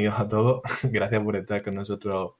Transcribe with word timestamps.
bienvenidos 0.00 0.20
a 0.20 0.28
todos. 0.28 0.62
Gracias 0.84 1.22
por 1.22 1.36
estar 1.36 1.62
con 1.62 1.74
nosotros 1.74 2.32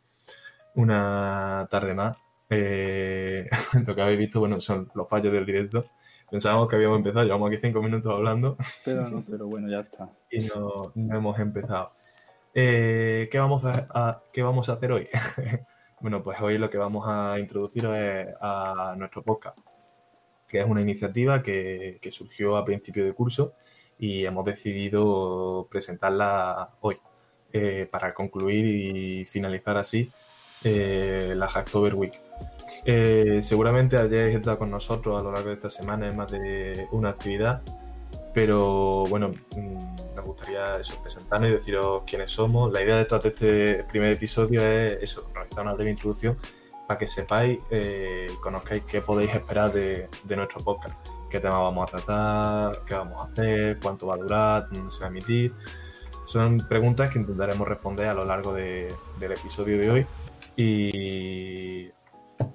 una 0.75 1.69
tarde 1.71 1.93
más. 1.93 2.17
Eh, 2.48 3.51
lo 3.86 3.94
que 3.94 4.01
habéis 4.01 4.19
visto, 4.19 4.40
bueno, 4.40 4.61
son 4.62 4.90
los 4.95 5.06
fallos 5.09 5.30
del 5.33 5.44
directo. 5.44 5.84
Pensábamos 6.30 6.68
que 6.68 6.76
habíamos 6.76 6.98
empezado, 6.98 7.24
llevamos 7.24 7.50
aquí 7.50 7.58
cinco 7.60 7.82
minutos 7.82 8.12
hablando. 8.12 8.56
Pero 8.82 9.02
no, 9.10 9.22
pero 9.28 9.46
bueno, 9.46 9.68
ya 9.68 9.80
está. 9.80 10.08
Y 10.30 10.46
no, 10.46 10.72
hemos 10.94 11.38
empezado. 11.38 11.92
Eh, 12.54 13.28
¿qué, 13.30 13.38
vamos 13.38 13.66
a, 13.66 14.22
¿Qué 14.32 14.42
vamos 14.42 14.70
a 14.70 14.72
hacer 14.74 14.92
hoy? 14.92 15.08
bueno, 16.00 16.22
pues 16.22 16.40
hoy 16.40 16.56
lo 16.56 16.70
que 16.70 16.79
vamos 16.79 17.04
a 17.06 17.38
introducir 17.38 17.84
es 17.84 18.29
a 18.40 18.95
nuestro 18.96 19.22
podcast, 19.22 19.58
que 20.48 20.61
es 20.61 20.66
una 20.66 20.80
iniciativa 20.80 21.42
que, 21.42 21.98
que 22.00 22.11
surgió 22.11 22.56
a 22.56 22.64
principio 22.64 23.04
de 23.04 23.12
curso 23.12 23.52
y 23.98 24.24
hemos 24.24 24.46
decidido 24.46 25.68
presentarla 25.70 26.70
hoy 26.80 26.96
eh, 27.53 27.89
para 27.91 28.14
concluir 28.14 28.64
y 28.64 29.25
finalizar 29.25 29.77
así 29.77 30.11
eh, 30.64 31.35
la 31.36 31.49
Hacktober 31.49 31.95
Week. 31.95 32.13
Eh, 32.85 33.41
seguramente 33.43 33.97
hayáis 33.97 34.37
estado 34.37 34.59
con 34.59 34.71
nosotros 34.71 35.21
a 35.21 35.23
lo 35.23 35.33
largo 35.33 35.49
de 35.49 35.55
esta 35.55 35.71
semana 35.71 36.09
en 36.09 36.17
más 36.17 36.31
de 36.31 36.87
una 36.93 37.11
actividad, 37.11 37.63
pero 38.33 39.05
bueno, 39.09 39.31
mm, 39.57 40.15
nos 40.17 40.25
gustaría 40.25 40.79
eso, 40.79 41.01
presentarnos 41.03 41.51
y 41.51 41.53
deciros 41.55 42.03
quiénes 42.07 42.31
somos. 42.31 42.73
La 42.73 42.83
idea 42.83 42.97
de 42.97 43.07
este 43.25 43.85
primer 43.85 44.13
episodio 44.13 44.63
es 44.63 45.03
eso, 45.03 45.30
realizar 45.35 45.63
una 45.63 45.75
breve 45.75 45.91
introducción 45.91 46.37
para 46.87 46.99
que 46.99 47.07
sepáis 47.07 47.59
y 47.71 48.35
conozcáis 48.43 48.83
qué 48.83 49.01
podéis 49.01 49.33
esperar 49.35 49.73
de, 49.73 50.09
de 50.25 50.37
nuestro 50.37 50.61
podcast 50.61 50.97
qué 51.30 51.41
tema 51.41 51.59
vamos 51.59 51.89
a 51.89 51.97
tratar, 51.97 52.85
qué 52.85 52.95
vamos 52.95 53.23
a 53.23 53.27
hacer, 53.27 53.79
cuánto 53.80 54.09
va 54.09 54.15
a 54.15 54.19
durar, 54.19 54.69
dónde 54.71 54.91
se 54.91 55.01
va 55.01 55.07
a 55.07 55.09
emitir. 55.11 55.55
Son 56.30 56.59
preguntas 56.59 57.11
que 57.11 57.19
intentaremos 57.19 57.66
responder 57.66 58.07
a 58.07 58.15
lo 58.15 58.25
largo 58.25 58.55
del 58.55 58.93
episodio 59.21 59.77
de 59.79 59.91
hoy. 59.91 60.07
Y, 60.55 61.91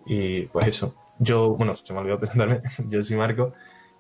y 0.06 0.44
pues 0.44 0.68
eso. 0.68 0.96
Yo, 1.20 1.58
bueno, 1.58 1.76
se 1.76 1.92
me 1.92 2.00
olvidó 2.00 2.18
presentarme. 2.22 2.62
Yo 2.88 3.04
soy 3.04 3.18
Marco, 3.18 3.52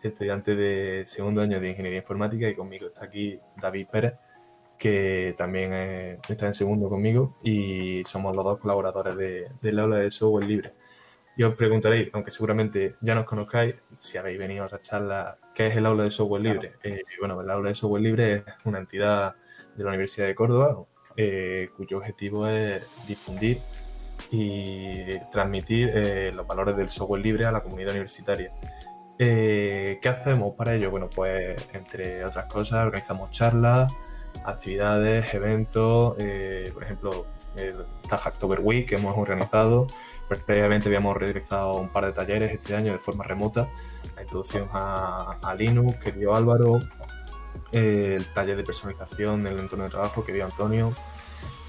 estudiante 0.01 0.55
de 0.55 1.05
segundo 1.05 1.41
año 1.41 1.59
de 1.59 1.71
Ingeniería 1.71 1.99
Informática 1.99 2.47
y 2.47 2.55
conmigo 2.55 2.87
está 2.87 3.03
aquí 3.03 3.37
David 3.61 3.87
Pérez, 3.91 4.13
que 4.79 5.35
también 5.37 5.73
está 6.29 6.47
en 6.47 6.53
segundo 6.53 6.87
conmigo 6.87 7.35
y 7.43 8.01
somos 8.05 8.33
los 8.33 8.45
dos 8.45 8.59
colaboradores 8.59 9.17
de, 9.17 9.51
del 9.61 9.79
aula 9.79 9.97
de 9.97 10.09
software 10.09 10.45
libre. 10.45 10.73
Y 11.35 11.43
os 11.43 11.53
preguntaréis, 11.53 12.11
aunque 12.13 12.31
seguramente 12.31 12.95
ya 13.01 13.13
nos 13.13 13.25
conozcáis, 13.25 13.75
si 13.97 14.17
habéis 14.17 14.39
venido 14.39 14.63
a 14.63 14.67
esta 14.67 14.79
charla, 14.79 15.37
¿qué 15.53 15.67
es 15.67 15.75
el 15.75 15.85
aula 15.85 16.05
de 16.05 16.11
software 16.11 16.43
libre? 16.43 16.75
Eh, 16.81 17.03
bueno, 17.19 17.41
el 17.41 17.49
aula 17.49 17.67
de 17.67 17.75
software 17.75 18.03
libre 18.03 18.33
es 18.35 18.43
una 18.63 18.79
entidad 18.79 19.35
de 19.75 19.83
la 19.83 19.89
Universidad 19.89 20.27
de 20.27 20.35
Córdoba 20.35 20.85
eh, 21.17 21.69
cuyo 21.77 21.97
objetivo 21.97 22.47
es 22.47 22.83
difundir 23.07 23.59
y 24.31 25.17
transmitir 25.31 25.91
eh, 25.93 26.31
los 26.35 26.45
valores 26.47 26.75
del 26.75 26.89
software 26.89 27.21
libre 27.21 27.45
a 27.45 27.51
la 27.51 27.61
comunidad 27.61 27.91
universitaria. 27.91 28.51
¿Qué 29.17 29.99
hacemos 30.03 30.55
para 30.55 30.75
ello? 30.75 30.91
Bueno, 30.91 31.09
pues 31.13 31.55
entre 31.73 32.25
otras 32.25 32.51
cosas 32.51 32.85
organizamos 32.85 33.31
charlas, 33.31 33.93
actividades, 34.43 35.33
eventos, 35.33 36.15
por 36.73 36.83
ejemplo, 36.83 37.25
el 37.55 37.85
Hacktober 38.09 38.59
Week 38.61 38.87
que 38.87 38.95
hemos 38.95 39.17
organizado, 39.17 39.87
pues 40.27 40.39
previamente 40.41 40.87
habíamos 40.87 41.15
realizado 41.17 41.73
un 41.75 41.89
par 41.89 42.05
de 42.05 42.13
talleres 42.13 42.51
este 42.51 42.75
año 42.75 42.91
de 42.91 42.99
forma 42.99 43.23
remota, 43.23 43.67
la 44.15 44.23
introducción 44.23 44.67
a, 44.73 45.55
Linux 45.57 45.97
que 45.97 46.11
dio 46.11 46.35
Álvaro, 46.35 46.79
eh, 47.75 48.15
el 48.17 48.25
taller 48.33 48.55
de 48.55 48.63
personalización 48.63 49.43
del 49.43 49.59
entorno 49.59 49.83
de 49.83 49.89
trabajo 49.89 50.23
que 50.23 50.31
dio 50.31 50.45
Antonio. 50.45 50.93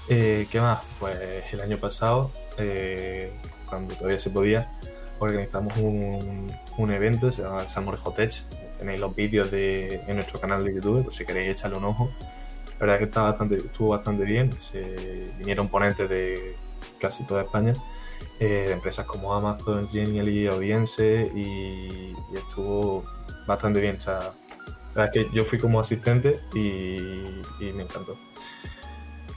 Eh, 0.07 0.47
¿Qué 0.49 0.61
más? 0.61 0.79
Pues 0.99 1.17
el 1.51 1.59
año 1.59 1.77
pasado, 1.77 2.31
eh, 2.57 3.31
cuando 3.67 3.93
todavía 3.93 4.17
se 4.17 4.29
podía, 4.29 4.71
organizamos 5.19 5.75
un, 5.77 6.91
evento, 6.91 7.29
se 7.31 7.43
llama 7.43 7.67
Salmon 7.67 7.97
Hotech. 7.97 8.41
Tenéis 8.79 9.01
los 9.01 9.13
vídeos 9.13 9.51
de, 9.51 10.01
en 10.07 10.15
nuestro 10.15 10.39
canal 10.39 10.63
de 10.63 10.75
YouTube, 10.75 11.03
por 11.03 11.13
si 11.13 11.25
queréis 11.25 11.49
echarle 11.49 11.77
un 11.77 11.83
ojo. 11.83 12.09
La 12.73 12.85
verdad 12.85 12.95
es 12.95 12.99
que 12.99 13.05
está 13.05 13.23
bastante, 13.23 13.55
estuvo 13.57 13.89
bastante 13.89 14.23
bien. 14.23 14.51
Se 14.53 15.29
vinieron 15.37 15.67
ponentes 15.67 16.09
de 16.09 16.55
casi 16.99 17.25
toda 17.25 17.43
España 17.43 17.73
eh, 18.39 18.65
de 18.67 18.71
empresas 18.71 19.05
como 19.05 19.33
Amazon, 19.33 19.89
Genially, 19.89 20.47
Audience 20.47 21.31
y, 21.35 22.13
estuvo 22.33 23.03
bastante 23.45 23.81
bien. 23.81 23.97
O 23.97 23.99
sea, 23.99 24.31
la 24.97 25.03
verdad 25.03 25.17
es 25.21 25.27
que 25.29 25.35
yo 25.35 25.45
fui 25.45 25.59
como 25.59 25.79
asistente 25.79 26.39
y, 26.55 26.97
me 27.71 27.83
encantó. 27.83 28.17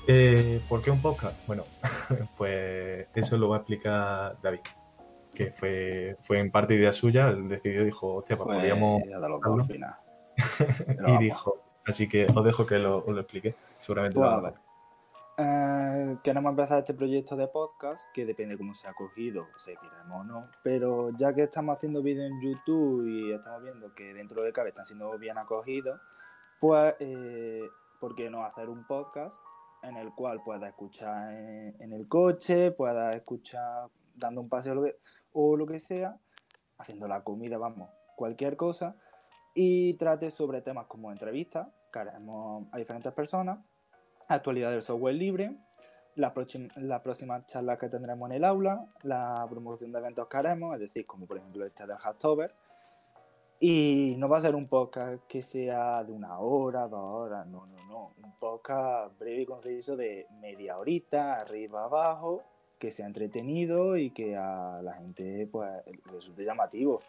Eh, 0.06 0.58
¿Por 0.68 0.80
qué 0.80 0.90
un 0.90 1.02
podcast? 1.02 1.46
Bueno, 1.46 1.64
pues 2.38 3.06
eso 3.14 3.36
lo 3.36 3.50
va 3.50 3.56
a 3.56 3.58
explicar 3.58 4.38
David, 4.42 4.60
que 5.34 5.50
fue, 5.50 6.16
fue 6.22 6.40
en 6.40 6.50
parte 6.50 6.74
idea 6.74 6.94
suya, 6.94 7.28
él 7.28 7.48
decidió, 7.48 7.84
dijo, 7.84 8.14
hostia, 8.14 8.38
pues 8.38 8.56
podríamos... 8.56 9.02
y 11.06 11.18
dijo, 11.18 11.62
así 11.84 12.08
que 12.08 12.26
os 12.34 12.44
dejo 12.44 12.64
que 12.64 12.78
lo, 12.78 13.04
lo 13.06 13.20
explique, 13.20 13.54
seguramente 13.76 14.18
lo 14.18 14.24
va 14.24 14.48
a 14.48 14.54
eh, 15.40 16.18
queremos 16.22 16.50
empezar 16.50 16.80
este 16.80 16.92
proyecto 16.92 17.34
de 17.34 17.48
podcast, 17.48 18.04
que 18.12 18.26
depende 18.26 18.58
cómo 18.58 18.74
se 18.74 18.86
ha 18.86 18.92
cogido, 18.92 19.46
seguiremos 19.56 20.20
o 20.20 20.24
no, 20.24 20.50
pero 20.62 21.10
ya 21.16 21.32
que 21.32 21.44
estamos 21.44 21.76
haciendo 21.76 22.02
vídeos 22.02 22.30
en 22.30 22.40
YouTube 22.40 23.06
y 23.06 23.32
estamos 23.32 23.62
viendo 23.62 23.94
que 23.94 24.12
dentro 24.12 24.42
de 24.42 24.52
cabe 24.52 24.68
están 24.68 24.84
siendo 24.84 25.18
bien 25.18 25.38
acogidos, 25.38 25.98
pues, 26.60 26.94
eh, 27.00 27.62
¿por 27.98 28.14
qué 28.14 28.28
no 28.28 28.44
hacer 28.44 28.68
un 28.68 28.86
podcast 28.86 29.34
en 29.82 29.96
el 29.96 30.12
cual 30.12 30.42
pueda 30.42 30.68
escuchar 30.68 31.32
en, 31.32 31.92
el 31.92 32.06
coche, 32.06 32.72
pueda 32.72 33.14
escuchar 33.14 33.88
dando 34.14 34.42
un 34.42 34.48
paseo 34.50 34.84
o 35.32 35.56
lo 35.56 35.66
que 35.66 35.78
sea, 35.78 36.18
haciendo 36.76 37.08
la 37.08 37.24
comida, 37.24 37.56
vamos, 37.56 37.88
cualquier 38.14 38.56
cosa, 38.56 38.94
y 39.54 39.94
trate 39.94 40.30
sobre 40.30 40.60
temas 40.60 40.86
como 40.86 41.10
entrevistas, 41.10 41.68
que 41.90 41.98
haremos 41.98 42.66
a 42.72 42.76
diferentes 42.76 43.12
personas, 43.12 43.58
actualidad 44.34 44.70
del 44.70 44.82
software 44.82 45.14
libre, 45.14 45.52
las 46.16 46.32
la 46.76 47.02
próximas 47.02 47.46
charlas 47.46 47.78
que 47.78 47.88
tendremos 47.88 48.28
en 48.30 48.36
el 48.36 48.44
aula, 48.44 48.86
la 49.02 49.46
promoción 49.48 49.92
de 49.92 49.98
eventos 49.98 50.28
que 50.28 50.36
haremos, 50.36 50.74
es 50.74 50.80
decir, 50.80 51.06
como 51.06 51.26
por 51.26 51.38
ejemplo 51.38 51.64
este 51.64 51.86
de 51.86 51.96
Hacktober. 51.96 52.54
Y 53.62 54.14
no 54.16 54.28
va 54.28 54.38
a 54.38 54.40
ser 54.40 54.54
un 54.54 54.68
podcast 54.68 55.22
que 55.26 55.42
sea 55.42 56.02
de 56.02 56.12
una 56.12 56.38
hora, 56.38 56.88
dos 56.88 57.00
horas, 57.00 57.46
no, 57.46 57.66
no, 57.66 57.84
no. 57.88 58.12
Un 58.24 58.32
podcast 58.38 59.18
breve 59.18 59.42
y 59.42 59.46
conciso 59.46 59.96
de 59.96 60.26
media 60.40 60.78
horita, 60.78 61.34
arriba, 61.34 61.84
abajo, 61.84 62.42
que 62.78 62.90
sea 62.90 63.04
entretenido 63.04 63.98
y 63.98 64.10
que 64.10 64.34
a 64.34 64.80
la 64.82 64.94
gente 64.94 65.46
pues 65.52 65.70
resulte 66.06 66.44
llamativo. 66.44 67.02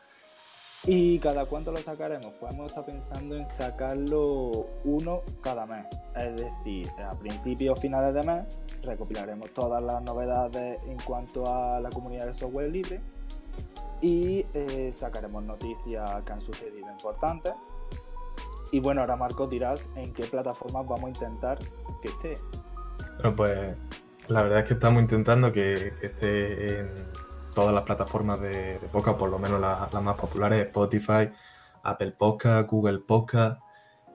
¿Y 0.85 1.19
cada 1.19 1.45
cuánto 1.45 1.71
lo 1.71 1.77
sacaremos? 1.77 2.33
Pues 2.39 2.53
hemos 2.53 2.67
estado 2.67 2.87
pensando 2.87 3.35
en 3.35 3.45
sacarlo 3.45 4.67
uno 4.83 5.21
cada 5.41 5.67
mes. 5.67 5.85
Es 6.15 6.41
decir, 6.41 6.89
a 7.07 7.13
principios 7.13 7.77
o 7.77 7.81
finales 7.81 8.15
de 8.15 8.23
mes 8.23 8.59
recopilaremos 8.81 9.51
todas 9.51 9.83
las 9.83 10.01
novedades 10.01 10.83
en 10.85 10.97
cuanto 11.05 11.45
a 11.45 11.79
la 11.79 11.89
comunidad 11.91 12.25
de 12.25 12.33
software 12.33 12.71
libre 12.71 12.99
y 14.01 14.43
eh, 14.55 14.91
sacaremos 14.97 15.43
noticias 15.43 16.23
que 16.23 16.33
han 16.33 16.41
sucedido 16.41 16.89
importantes. 16.89 17.53
Y 18.71 18.79
bueno, 18.79 19.01
ahora 19.01 19.15
Marco 19.15 19.45
dirás 19.45 19.87
en 19.95 20.11
qué 20.13 20.23
plataformas 20.23 20.87
vamos 20.87 21.05
a 21.05 21.09
intentar 21.09 21.59
que 22.01 22.07
esté. 22.07 22.37
Bueno, 23.17 23.35
pues 23.35 23.77
la 24.29 24.41
verdad 24.41 24.59
es 24.59 24.67
que 24.67 24.73
estamos 24.73 25.03
intentando 25.03 25.51
que 25.51 25.93
esté 26.01 26.79
en 26.79 26.89
todas 27.53 27.73
las 27.73 27.83
plataformas 27.83 28.41
de, 28.41 28.79
de 28.79 28.87
podcast, 28.91 29.17
por 29.17 29.29
lo 29.29 29.39
menos 29.39 29.59
las, 29.59 29.93
más 30.01 30.15
populares, 30.17 30.67
Spotify, 30.67 31.29
Apple 31.83 32.11
Podcast, 32.11 32.69
Google 32.69 32.99
Podcast, 32.99 33.61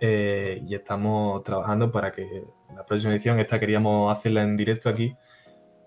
eh, 0.00 0.62
y 0.66 0.74
estamos 0.74 1.42
trabajando 1.42 1.90
para 1.90 2.12
que 2.12 2.44
la 2.74 2.84
próxima 2.84 3.14
edición, 3.14 3.38
esta 3.40 3.60
queríamos 3.60 4.16
hacerla 4.16 4.42
en 4.42 4.56
directo 4.56 4.88
aquí, 4.88 5.16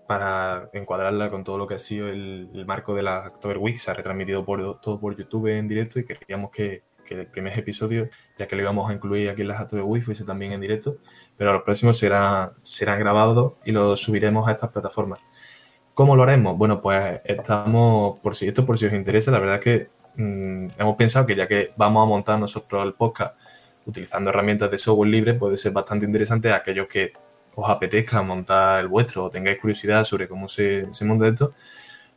para 0.06 0.68
encuadrarla 0.72 1.30
con 1.30 1.44
todo 1.44 1.56
lo 1.56 1.68
que 1.68 1.74
ha 1.74 1.78
sido 1.78 2.08
el, 2.08 2.64
marco 2.66 2.94
de 2.94 3.02
la 3.02 3.28
October 3.28 3.58
Week, 3.58 3.78
se 3.78 3.90
ha 3.90 3.94
retransmitido 3.94 4.44
por, 4.44 4.80
todo 4.80 4.98
por 4.98 5.16
YouTube 5.16 5.46
en 5.46 5.68
directo 5.68 6.00
y 6.00 6.04
queríamos 6.04 6.50
que, 6.50 6.82
el 7.10 7.26
primer 7.26 7.58
episodio, 7.58 8.08
ya 8.38 8.46
que 8.46 8.54
lo 8.54 8.62
íbamos 8.62 8.88
a 8.88 8.94
incluir 8.94 9.30
aquí 9.30 9.42
en 9.42 9.48
la 9.48 9.60
October 9.60 9.84
Week, 9.84 10.04
fuese 10.04 10.24
también 10.24 10.52
en 10.52 10.60
directo, 10.60 10.98
pero 11.36 11.52
los 11.52 11.62
próximos 11.62 11.98
serán, 11.98 12.52
serán 12.62 13.00
grabados 13.00 13.54
y 13.64 13.72
los 13.72 14.00
subiremos 14.00 14.46
a 14.46 14.52
estas 14.52 14.70
plataformas. 14.70 15.18
¿Cómo 15.94 16.16
lo 16.16 16.22
haremos? 16.22 16.56
Bueno, 16.56 16.80
pues 16.80 17.20
estamos, 17.24 18.18
por 18.20 18.34
si 18.36 18.48
esto 18.48 18.64
por 18.64 18.78
si 18.78 18.86
os 18.86 18.92
interesa, 18.92 19.30
la 19.30 19.38
verdad 19.38 19.56
es 19.56 19.64
que 19.64 19.88
mm, 20.22 20.68
hemos 20.78 20.96
pensado 20.96 21.26
que 21.26 21.36
ya 21.36 21.46
que 21.46 21.72
vamos 21.76 22.02
a 22.02 22.06
montar 22.08 22.38
nosotros 22.38 22.84
el 22.84 22.94
podcast 22.94 23.36
utilizando 23.86 24.30
herramientas 24.30 24.70
de 24.70 24.78
software 24.78 25.10
libre, 25.10 25.34
puede 25.34 25.56
ser 25.56 25.72
bastante 25.72 26.06
interesante 26.06 26.52
a 26.52 26.56
aquellos 26.56 26.86
que 26.88 27.12
os 27.54 27.68
apetezca 27.68 28.22
montar 28.22 28.80
el 28.80 28.88
vuestro 28.88 29.24
o 29.24 29.30
tengáis 29.30 29.58
curiosidad 29.58 30.04
sobre 30.04 30.28
cómo 30.28 30.48
se, 30.48 30.86
monta 31.02 31.28
esto. 31.28 31.54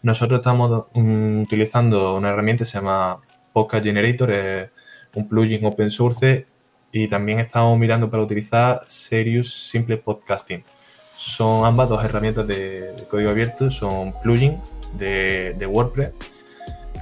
Nosotros 0.01 0.39
estamos 0.39 0.87
mm, 0.93 1.41
utilizando 1.41 2.15
una 2.15 2.29
herramienta 2.29 2.61
que 2.61 2.65
se 2.69 2.77
llama 2.77 3.21
Podcast 3.51 3.85
Generator, 3.85 4.31
es 4.31 4.69
un 5.15 5.27
plugin 5.27 5.65
open 5.65 5.91
source 5.91 6.45
y 6.91 7.07
también 7.07 7.39
estamos 7.39 7.77
mirando 7.77 8.09
para 8.09 8.23
utilizar 8.23 8.81
Serious 8.87 9.69
Simple 9.69 9.97
Podcasting. 9.97 10.63
Son 11.15 11.65
ambas 11.65 11.89
dos 11.89 12.03
herramientas 12.03 12.47
de, 12.47 12.93
código 13.09 13.29
abierto, 13.29 13.69
son 13.69 14.13
plugins 14.21 14.59
de, 14.97 15.67
WordPress 15.67 16.11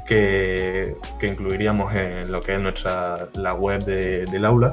que, 0.08 0.96
incluiríamos 1.22 1.94
en 1.96 2.32
lo 2.32 2.42
que 2.42 2.56
es 2.56 2.60
nuestra 2.60 3.30
la 3.36 3.54
web 3.54 3.84
del 3.86 4.46
aula. 4.46 4.72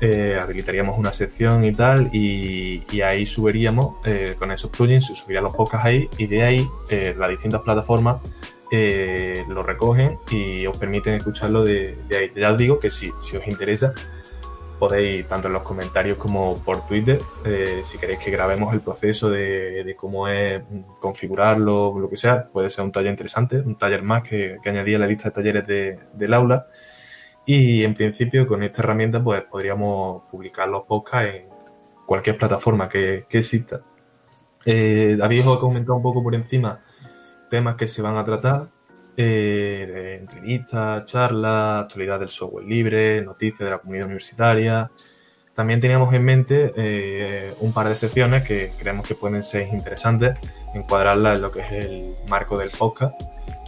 Eh, 0.00 0.38
habilitaríamos 0.40 0.96
una 0.96 1.12
sección 1.12 1.64
y 1.64 1.72
tal, 1.72 2.14
y, 2.14 2.82
ahí 3.00 3.26
subiríamos 3.26 3.96
eh, 4.04 4.36
con 4.38 4.52
esos 4.52 4.70
plugins, 4.70 5.06
subirían 5.06 5.44
los 5.44 5.54
podcasts 5.54 5.86
ahí, 5.86 6.08
y 6.18 6.26
de 6.26 6.42
ahí 6.42 6.68
eh, 6.88 7.14
las 7.18 7.30
distintas 7.30 7.62
plataformas 7.62 8.20
lo 9.48 9.62
recogen 9.62 10.18
y 10.30 10.66
os 10.66 10.76
permiten 10.76 11.14
escucharlo 11.14 11.64
de, 11.64 11.96
ahí. 12.10 12.30
Ya 12.36 12.52
os 12.52 12.58
digo 12.58 12.78
que 12.78 12.90
si, 12.90 13.10
si 13.20 13.36
os 13.36 13.46
interesa, 13.48 13.94
podéis, 14.78 15.26
tanto 15.26 15.48
en 15.48 15.54
los 15.54 15.62
comentarios 15.62 16.18
como 16.18 16.58
por 16.64 16.86
Twitter, 16.86 17.18
eh, 17.44 17.82
si 17.84 17.98
queréis 17.98 18.18
que 18.18 18.30
grabemos 18.30 18.72
el 18.72 18.80
proceso 18.80 19.28
de, 19.30 19.94
cómo 19.98 20.28
es 20.28 20.62
configurarlo, 21.00 21.98
lo 21.98 22.08
que 22.08 22.16
sea, 22.16 22.48
puede 22.48 22.70
ser 22.70 22.84
un 22.84 22.92
taller 22.92 23.10
interesante, 23.10 23.58
un 23.58 23.76
taller 23.76 24.02
más 24.02 24.22
que, 24.22 24.58
que 24.62 24.70
a 24.70 24.72
la 24.72 25.06
lista 25.06 25.24
de 25.24 25.30
talleres 25.30 25.66
del 26.12 26.34
aula. 26.34 26.66
Y 27.44 27.82
en 27.82 27.94
principio 27.94 28.46
con 28.46 28.62
esta 28.62 28.82
herramienta 28.82 29.22
pues 29.24 29.42
podríamos 29.44 30.24
publicar 30.30 30.68
los 30.68 30.82
podcasts 30.84 31.34
en 31.34 31.48
cualquier 32.06 32.36
plataforma 32.36 32.88
que, 32.88 33.26
exista. 33.30 33.80
Eh, 34.64 35.16
David 35.18 35.48
os 35.48 35.56
ha 35.56 35.60
comentado 35.60 35.96
un 35.96 36.02
poco 36.02 36.22
por 36.22 36.34
encima 36.34 36.80
temas 37.48 37.76
que 37.76 37.88
se 37.88 38.02
van 38.02 38.16
a 38.16 38.24
tratar 38.24 38.68
eh, 39.20 40.18
entrevistas, 40.20 41.04
charlas, 41.06 41.82
actualidad 41.82 42.20
del 42.20 42.28
software 42.28 42.64
libre, 42.64 43.20
noticias 43.20 43.58
de 43.58 43.70
la 43.70 43.78
comunidad 43.78 44.06
universitaria. 44.06 44.90
También 45.56 45.80
teníamos 45.80 46.14
en 46.14 46.24
mente 46.24 46.72
eh, 46.76 47.52
un 47.58 47.72
par 47.72 47.88
de 47.88 47.96
secciones 47.96 48.44
que 48.44 48.70
creemos 48.78 49.08
que 49.08 49.16
pueden 49.16 49.42
ser 49.42 49.66
interesantes, 49.74 50.36
encuadrarlas 50.72 51.34
en 51.34 51.42
lo 51.42 51.50
que 51.50 51.60
es 51.62 51.72
el 51.84 52.14
marco 52.30 52.56
del 52.56 52.70
podcast. 52.70 53.20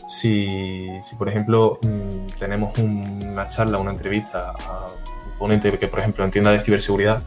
Si, 0.06 0.88
por 1.18 1.28
ejemplo, 1.28 1.80
mm, 1.82 2.38
tenemos 2.38 2.78
una 2.78 3.48
charla, 3.48 3.78
una 3.78 3.90
entrevista 3.90 4.52
a 4.52 4.86
un 5.32 5.36
ponente 5.36 5.76
que, 5.78 5.88
por 5.88 5.98
ejemplo, 5.98 6.24
entienda 6.24 6.52
de 6.52 6.60
ciberseguridad, 6.60 7.24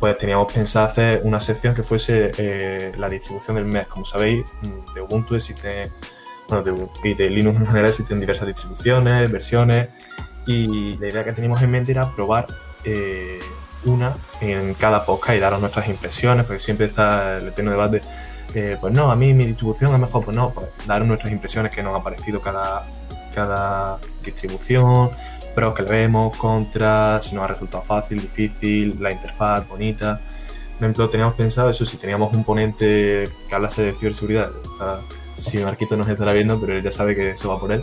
pues 0.00 0.18
teníamos 0.18 0.52
pensado 0.52 0.86
hacer 0.86 1.20
una 1.22 1.38
sección 1.38 1.76
que 1.76 1.84
fuese 1.84 2.32
eh, 2.36 2.92
la 2.98 3.08
distribución 3.08 3.54
del 3.54 3.66
mes. 3.66 3.86
Como 3.86 4.04
sabéis, 4.04 4.44
mm, 4.62 4.94
de 4.94 5.00
Ubuntu 5.02 5.36
existe 5.36 5.88
bueno, 6.50 6.90
de, 7.02 7.14
de 7.14 7.30
Linux 7.30 7.58
en 7.58 7.66
general 7.66 7.88
existen 7.88 8.20
diversas 8.20 8.46
distribuciones, 8.46 9.30
versiones, 9.30 9.88
y 10.46 10.96
la 10.98 11.08
idea 11.08 11.24
que 11.24 11.32
teníamos 11.32 11.62
en 11.62 11.70
mente 11.70 11.92
era 11.92 12.10
probar 12.14 12.46
eh, 12.84 13.40
una 13.84 14.14
en 14.40 14.74
cada 14.74 15.04
podcast 15.04 15.36
y 15.36 15.40
daros 15.40 15.60
nuestras 15.60 15.88
impresiones, 15.88 16.44
porque 16.46 16.60
siempre 16.60 16.86
está 16.86 17.38
el 17.38 17.48
eterno 17.48 17.70
debate, 17.70 18.02
eh, 18.54 18.76
pues 18.80 18.92
no, 18.92 19.10
a 19.10 19.16
mí 19.16 19.32
mi 19.32 19.46
distribución 19.46 19.94
es 19.94 20.00
mejor, 20.00 20.24
pues 20.24 20.36
no, 20.36 20.50
pues 20.50 20.66
dar 20.86 21.04
nuestras 21.04 21.32
impresiones 21.32 21.74
que 21.74 21.82
nos 21.82 21.98
ha 21.98 22.02
parecido 22.02 22.40
cada, 22.40 22.86
cada 23.34 23.98
distribución, 24.24 25.10
pros 25.54 25.74
que 25.74 25.82
le 25.82 25.90
vemos, 25.90 26.36
contras, 26.36 27.26
si 27.26 27.34
nos 27.34 27.44
ha 27.44 27.48
resultado 27.48 27.82
fácil, 27.82 28.20
difícil, 28.20 28.96
la 29.00 29.12
interfaz 29.12 29.66
bonita. 29.68 30.20
Por 30.78 30.86
ejemplo, 30.86 31.10
teníamos 31.10 31.34
pensado 31.34 31.68
eso, 31.68 31.84
si 31.84 31.98
teníamos 31.98 32.34
un 32.34 32.42
ponente 32.42 33.28
que 33.48 33.54
hablase 33.54 33.82
de 33.82 33.92
ciberseguridad, 33.92 34.50
si 35.40 35.58
Marquito 35.58 35.96
nos 35.96 36.08
estará 36.08 36.32
viendo, 36.32 36.60
pero 36.60 36.74
él 36.74 36.82
ya 36.82 36.90
sabe 36.90 37.14
que 37.14 37.30
eso 37.30 37.48
va 37.48 37.60
por 37.60 37.72
él. 37.72 37.82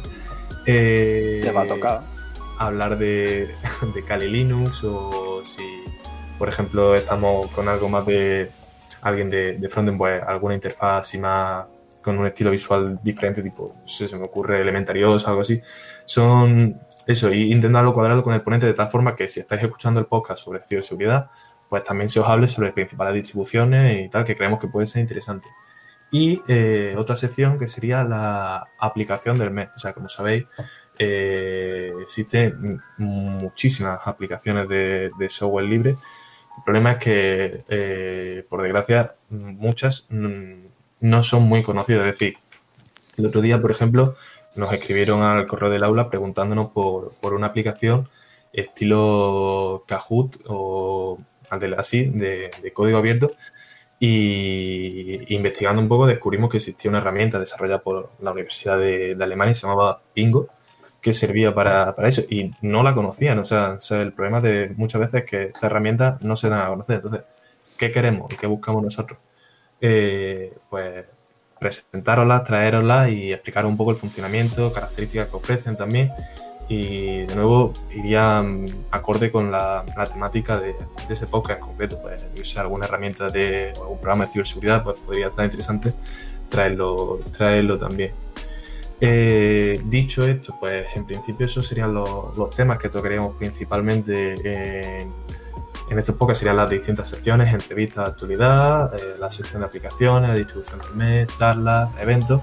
Eh, 0.66 1.52
va 1.56 1.62
a 1.62 1.68
tocar. 1.68 2.02
Hablar 2.58 2.98
de, 2.98 3.50
de 3.94 4.04
Kali 4.04 4.30
Linux 4.30 4.84
o 4.84 5.42
si, 5.44 5.64
por 6.38 6.50
ejemplo, 6.50 6.96
estamos 6.96 7.48
con 7.48 7.68
algo 7.68 7.90
más 7.90 8.06
de 8.06 8.50
alguien 9.02 9.30
de, 9.30 9.58
de 9.58 9.70
frontend, 9.70 9.98
pues 9.98 10.22
alguna 10.24 10.56
interfaz 10.56 11.14
y 11.14 11.18
más 11.20 11.66
con 12.02 12.18
un 12.18 12.26
estilo 12.26 12.52
visual 12.52 13.00
diferente, 13.04 13.44
tipo, 13.44 13.76
no 13.82 13.88
sé, 13.88 14.08
se 14.08 14.18
me 14.18 14.24
ocurre 14.24 14.62
Elementarios 14.62 15.26
o 15.26 15.30
algo 15.30 15.42
así. 15.42 15.62
Son 16.06 16.80
eso, 17.06 17.32
y 17.34 17.52
intentando 17.52 17.94
cuadrarlo 17.94 18.24
con 18.24 18.34
el 18.34 18.42
ponente 18.42 18.66
de 18.66 18.74
tal 18.74 18.90
forma 18.90 19.16
que 19.16 19.28
si 19.28 19.40
estáis 19.40 19.64
escuchando 19.64 20.00
el 20.00 20.06
podcast 20.08 20.44
sobre 20.44 20.62
ciberseguridad, 20.66 21.30
pues 21.70 21.84
también 21.84 22.10
se 22.10 22.20
os 22.20 22.28
hable 22.28 22.48
sobre 22.48 22.72
principales 22.72 23.14
distribuciones 23.14 24.06
y 24.06 24.10
tal, 24.10 24.24
que 24.24 24.36
creemos 24.36 24.60
que 24.60 24.68
puede 24.68 24.88
ser 24.88 25.02
interesante. 25.02 25.48
Y 26.12 26.42
eh, 26.48 26.96
otra 26.98 27.16
sección 27.16 27.60
que 27.60 27.68
sería 27.68 28.04
la 28.04 28.68
aplicación 28.80 29.38
del 29.38 29.52
mes. 29.52 29.70
O 29.76 29.80
sea, 29.80 29.94
como 29.94 30.08
sabéis, 30.10 30.46
eh, 30.98 31.92
existen 32.02 32.82
muchísimas 32.98 34.00
aplicaciones 34.06 34.70
de, 34.70 35.12
software 35.30 35.66
libre. 35.66 35.92
El 36.58 36.64
problema 36.64 36.94
es 36.94 36.98
que, 36.98 37.64
eh, 37.68 38.46
por 38.50 38.62
desgracia, 38.62 39.16
muchas 39.30 40.08
no 40.10 41.24
son 41.24 41.44
muy 41.44 41.62
conocidas. 41.62 42.06
Es 42.08 42.20
decir, 42.20 42.38
el 43.18 43.26
otro 43.26 43.42
día, 43.42 43.62
por 43.62 43.72
ejemplo, 43.72 44.16
nos 44.56 44.74
escribieron 44.74 45.22
al 45.22 45.46
correo 45.46 45.70
del 45.70 45.84
aula 45.84 46.10
preguntándonos 46.10 46.72
por, 46.72 47.14
una 47.22 47.48
aplicación 47.48 48.10
estilo 48.54 49.84
Kahoot 49.88 50.38
o 50.48 51.20
así, 51.78 52.06
de 52.06 52.72
código 52.74 52.98
abierto, 52.98 53.34
y 54.00 55.34
investigando 55.34 55.82
un 55.82 55.88
poco 55.88 56.06
descubrimos 56.06 56.50
que 56.50 56.58
existía 56.58 56.90
una 56.90 57.00
herramienta 57.00 57.40
desarrollada 57.40 57.82
por 57.82 58.12
la 58.22 58.32
Universidad 58.32 58.78
de, 58.78 59.18
Alemania, 59.20 59.54
se 59.54 59.68
llamaba 59.68 60.02
Bingo, 60.16 60.48
que 61.02 61.14
servía 61.14 61.54
para, 61.54 61.96
eso 62.08 62.22
y 62.30 62.52
no 62.62 62.84
la 62.84 62.94
conocían. 62.94 63.40
O 63.40 63.46
sea, 63.46 63.80
el 63.92 64.14
problema 64.14 64.42
de 64.42 64.74
muchas 64.76 65.02
veces 65.02 65.24
es 65.24 65.30
que 65.30 65.44
esta 65.46 65.68
herramienta 65.68 66.18
no 66.22 66.36
se 66.36 66.50
da 66.50 66.66
a 66.66 66.70
conocer. 66.70 66.98
Entonces, 66.98 67.22
¿qué 67.78 67.92
queremos 67.92 68.32
y 68.32 68.38
qué 68.38 68.48
buscamos 68.48 68.84
nosotros? 68.84 69.20
Eh, 69.82 70.54
pues 70.70 71.06
presentaroslas, 71.60 72.44
traeroslas 72.44 73.10
y 73.10 73.34
explicar 73.34 73.66
un 73.66 73.78
poco 73.78 73.92
el 73.92 73.98
funcionamiento, 73.98 74.72
características 74.72 75.30
que 75.30 75.36
ofrecen 75.38 75.76
también 75.76 76.12
y 76.70 77.22
de 77.26 77.36
nuevo 77.36 77.74
iría 77.96 78.42
mm, 78.42 78.66
acorde 78.92 79.32
con 79.32 79.52
la, 79.52 79.86
temática 80.12 80.60
de, 80.60 80.76
ese 81.10 81.28
podcast 81.28 81.60
en 81.60 81.66
concreto. 81.66 82.00
Pues, 82.02 82.28
si 82.44 82.58
alguna 82.60 82.86
herramienta 82.86 83.28
de 83.28 83.74
algún 83.76 84.00
programa 84.00 84.26
de 84.26 84.32
ciberseguridad, 84.32 84.84
pues 84.84 85.00
podría 85.00 85.28
estar 85.28 85.46
interesante 85.46 85.94
traerlo, 86.50 87.20
traerlo 87.38 87.78
también. 87.78 88.12
Eh, 89.00 89.80
dicho 89.86 90.26
esto, 90.26 90.56
pues 90.60 90.88
en 90.96 91.06
principio 91.06 91.46
esos 91.46 91.68
serían 91.68 91.94
los, 91.94 92.50
temas 92.56 92.80
que 92.80 92.90
tocaríamos 92.90 93.36
principalmente 93.36 94.34
en, 94.34 95.12
en 95.90 96.00
estos 96.00 96.16
podcasts, 96.16 96.40
serían 96.40 96.58
las 96.58 96.70
distintas 96.70 97.08
secciones, 97.08 97.54
entrevistas 97.54 98.06
de 98.06 98.12
actualidad, 98.12 98.94
eh, 98.96 99.16
la 99.20 99.32
sección 99.32 99.62
de 99.62 99.68
aplicaciones, 99.68 100.36
distribución 100.36 100.80
del 100.80 100.96
mes, 100.96 101.28
charlas, 101.38 101.90
eventos. 102.00 102.42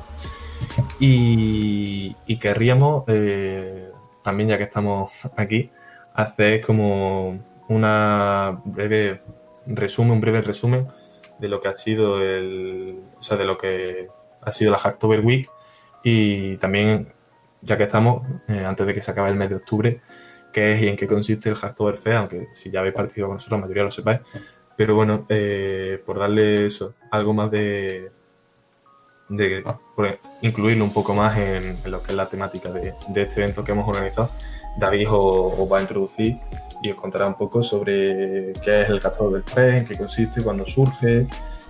Y, 0.99 2.15
querríamos 2.41 3.05
eh, 3.09 3.91
también 4.25 4.49
ya 4.49 4.59
que 4.59 4.65
estamos 4.65 5.13
aquí, 5.37 5.71
hacer 6.15 6.63
como 6.63 7.39
una 7.69 8.61
breve 8.65 9.21
resumen, 9.67 10.13
un 10.13 10.21
breve 10.21 10.41
resumen 10.41 10.89
de 11.39 11.49
lo 11.49 11.61
que 11.61 11.69
ha 11.69 11.75
sido 11.75 12.23
el, 12.23 13.01
o 13.19 13.23
sea, 13.23 13.37
de 13.37 13.45
lo 13.45 13.59
que 13.59 14.09
ha 14.41 14.51
sido 14.51 14.73
la 14.73 14.79
Hacktober 14.79 15.21
Week 15.21 15.49
y 16.03 16.57
también, 16.57 17.13
ya 17.63 17.77
que 17.77 17.85
estamos, 17.85 18.27
eh, 18.49 18.65
antes 18.65 18.87
de 18.87 18.95
que 18.95 19.03
se 19.03 19.11
acabe 19.11 19.31
el 19.31 19.37
mes 19.37 19.51
de 19.51 19.57
octubre, 19.57 20.01
qué 20.53 20.73
es 20.75 20.83
y 20.83 20.89
en 20.89 20.97
qué 20.97 21.07
consiste 21.07 21.51
el 21.51 21.57
Hacktober 21.57 21.97
Fe, 21.97 22.15
aunque 22.15 22.49
si 22.53 22.71
ya 22.71 22.81
habéis 22.81 22.95
partido 22.95 23.27
con 23.27 23.37
nosotros, 23.37 23.59
la 23.59 23.67
mayoría 23.67 23.85
lo 23.85 23.91
sepáis. 23.91 24.21
Pero 24.77 24.95
bueno, 24.95 25.27
eh, 25.29 26.03
por 26.05 26.19
darle 26.19 26.69
algo 27.11 27.33
más 27.35 27.51
de, 27.51 28.11
de 29.29 29.65
incluirlo 30.43 30.85
un 30.85 30.93
poco 30.93 31.15
más 31.15 31.37
en, 31.39 31.79
lo 31.85 32.03
que 32.03 32.13
es 32.13 32.17
la 32.17 32.29
temática 32.29 32.71
de, 32.71 32.95
este 33.15 33.41
evento 33.43 33.65
que 33.65 33.73
hemos 33.73 33.89
organizado. 33.89 34.31
David 34.79 35.07
os, 35.11 35.71
va 35.71 35.79
a 35.79 35.83
introducir 35.83 36.37
y 36.83 36.91
os 36.91 37.01
contará 37.01 37.27
un 37.27 37.35
poco 37.35 37.63
sobre 37.63 38.53
qué 38.63 38.83
es 38.83 38.89
el 38.89 39.01
castor 39.01 39.33
del 39.33 39.43
tren, 39.45 39.75
en 39.77 39.87
qué 39.87 39.97
consiste, 39.97 40.43
cuándo 40.43 40.67
surge 40.67 41.27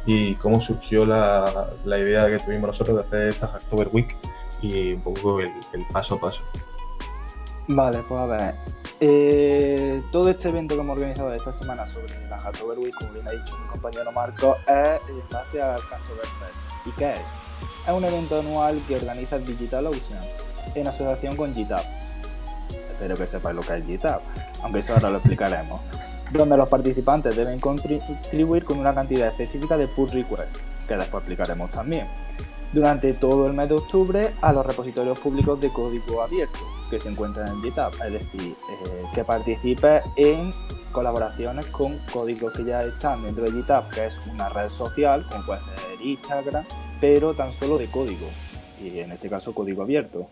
y 0.07 0.35
cómo 0.35 0.61
surgió 0.61 1.07
la, 1.07 1.71
la, 1.85 1.99
idea 1.99 2.27
que 2.27 2.39
tuvimos 2.39 2.69
nosotros 2.69 2.97
de 2.97 3.03
hacer 3.03 3.29
esta 3.29 3.47
Hacktober 3.49 3.89
Week 3.93 4.17
y 4.61 4.93
un 4.93 5.01
poco 5.01 5.41
el, 5.41 5.51
paso 5.93 6.17
a 6.17 6.21
paso. 6.21 6.43
Vale, 7.69 8.01
pues 8.09 8.21
a 8.21 8.27
ver. 8.27 8.55
Eh, 9.01 10.03
todo 10.13 10.31
este 10.31 10.49
evento 10.49 10.75
que 10.75 10.81
hemos 10.81 10.97
organizado 10.97 11.33
esta 11.35 11.53
semana 11.53 11.87
sobre 11.87 12.29
la 12.29 12.39
Hacktober 12.39 12.79
Week, 12.79 12.95
como 12.95 13.13
bien 13.13 13.27
ha 13.29 13.33
dicho 13.33 13.57
mi 13.59 13.69
compañero 13.69 14.13
Marco, 14.13 14.57
es 14.67 15.01
en 15.09 15.29
base 15.31 15.63
al 15.63 15.79
Fest. 15.79 16.87
¿Y 16.87 16.91
qué 16.93 17.13
es? 17.13 17.44
Es 17.87 17.93
un 17.93 18.05
evento 18.05 18.41
anual 18.41 18.81
que 18.89 18.97
organiza 18.97 19.39
Digital 19.39 19.87
Ocean 19.87 20.25
en 20.75 20.87
asociación 20.87 21.37
con 21.37 21.55
GitHub. 21.55 21.83
Espero 22.93 23.17
que 23.17 23.27
sepáis 23.27 23.57
lo 23.57 23.63
que 23.63 23.77
es 23.77 23.87
GitHub, 23.87 24.21
aunque 24.63 24.81
eso 24.81 24.95
ahora 24.95 25.11
lo 25.11 25.19
explicaremos. 25.19 25.81
Donde 26.33 26.57
los 26.57 26.69
participantes 26.69 27.37
deben 27.37 27.61
contribuir 27.61 28.65
con 28.65 28.79
una 28.79 28.95
cantidad 28.95 29.29
específica 29.29 29.77
de 29.77 29.89
pull 29.89 30.11
requests, 30.11 30.61
que 30.89 30.97
después 30.97 31.23
explicaremos 31.23 31.71
también, 31.71 32.07
durante 32.73 33.13
todo 33.15 33.47
el 33.47 33.53
mes 33.53 33.69
de 33.69 33.75
octubre 33.75 34.33
a 34.41 34.53
los 34.53 34.67
repositorios 34.67 35.21
públicos 35.21 35.61
de 35.61 35.69
código 35.71 36.23
abierto 36.23 36.59
que 36.91 36.99
se 36.99 37.09
encuentran 37.09 37.49
en 37.49 37.63
GitHub. 37.63 37.93
Es 38.05 38.13
decir, 38.13 38.57
eh, 38.71 39.03
que 39.15 39.25
participes 39.25 40.03
en 40.17 40.53
colaboraciones 40.93 41.67
con 41.67 41.99
códigos 42.13 42.53
que 42.53 42.65
ya 42.65 42.81
están 42.81 43.23
dentro 43.23 43.45
de 43.45 43.53
GitHub, 43.53 43.89
que 43.93 44.07
es 44.07 44.15
una 44.27 44.49
red 44.49 44.71
social, 44.71 45.27
como 45.31 45.45
puede 45.47 45.63
ser 45.63 45.75
Instagram, 46.01 46.65
pero 47.07 47.35
tan 47.35 47.53
solo 47.53 47.77
de 47.77 47.87
código, 47.89 48.27
y 48.81 48.99
en 49.01 49.13
este 49.13 49.29
caso 49.29 49.55
código 49.55 49.83
abierto. 49.83 50.27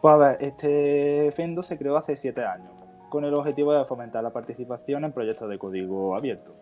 Pues 0.00 0.14
a 0.14 0.16
ver, 0.16 0.36
este 0.44 1.32
Fendo 1.32 1.64
se 1.64 1.76
creó 1.76 1.96
hace 1.96 2.14
7 2.14 2.44
años, 2.44 2.70
con 3.08 3.24
el 3.24 3.34
objetivo 3.34 3.72
de 3.72 3.84
fomentar 3.84 4.22
la 4.22 4.30
participación 4.30 5.04
en 5.04 5.10
proyectos 5.10 5.50
de 5.50 5.58
código 5.58 6.14
abierto. 6.14 6.54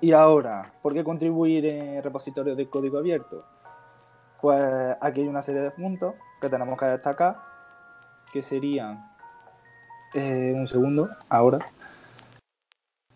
Y 0.00 0.10
ahora, 0.10 0.72
¿por 0.82 0.94
qué 0.94 1.04
contribuir 1.04 1.64
en 1.66 2.02
repositorios 2.02 2.56
de 2.56 2.68
código 2.68 2.98
abierto? 2.98 3.44
Pues 4.40 4.96
aquí 5.00 5.20
hay 5.20 5.28
una 5.28 5.42
serie 5.42 5.60
de 5.60 5.70
puntos 5.70 6.14
que 6.40 6.48
tenemos 6.48 6.76
que 6.76 6.86
destacar, 6.86 7.36
que 8.32 8.42
serían, 8.42 9.12
eh, 10.12 10.54
un 10.56 10.66
segundo, 10.66 11.08
ahora, 11.28 11.60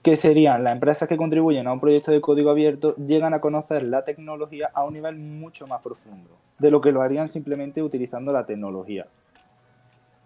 que 0.02 0.16
serían 0.16 0.64
las 0.64 0.72
empresas 0.72 1.08
que 1.08 1.16
contribuyen 1.16 1.66
a 1.66 1.72
un 1.72 1.80
proyecto 1.80 2.10
de 2.10 2.20
código 2.20 2.50
abierto 2.50 2.96
llegan 2.96 3.34
a 3.34 3.40
conocer 3.40 3.84
la 3.84 4.02
tecnología 4.02 4.70
a 4.74 4.84
un 4.84 4.94
nivel 4.94 5.16
mucho 5.16 5.66
más 5.68 5.80
profundo 5.80 6.30
de 6.58 6.70
lo 6.70 6.80
que 6.80 6.92
lo 6.92 7.02
harían 7.02 7.28
simplemente 7.28 7.82
utilizando 7.82 8.32
la 8.32 8.44
tecnología. 8.44 9.06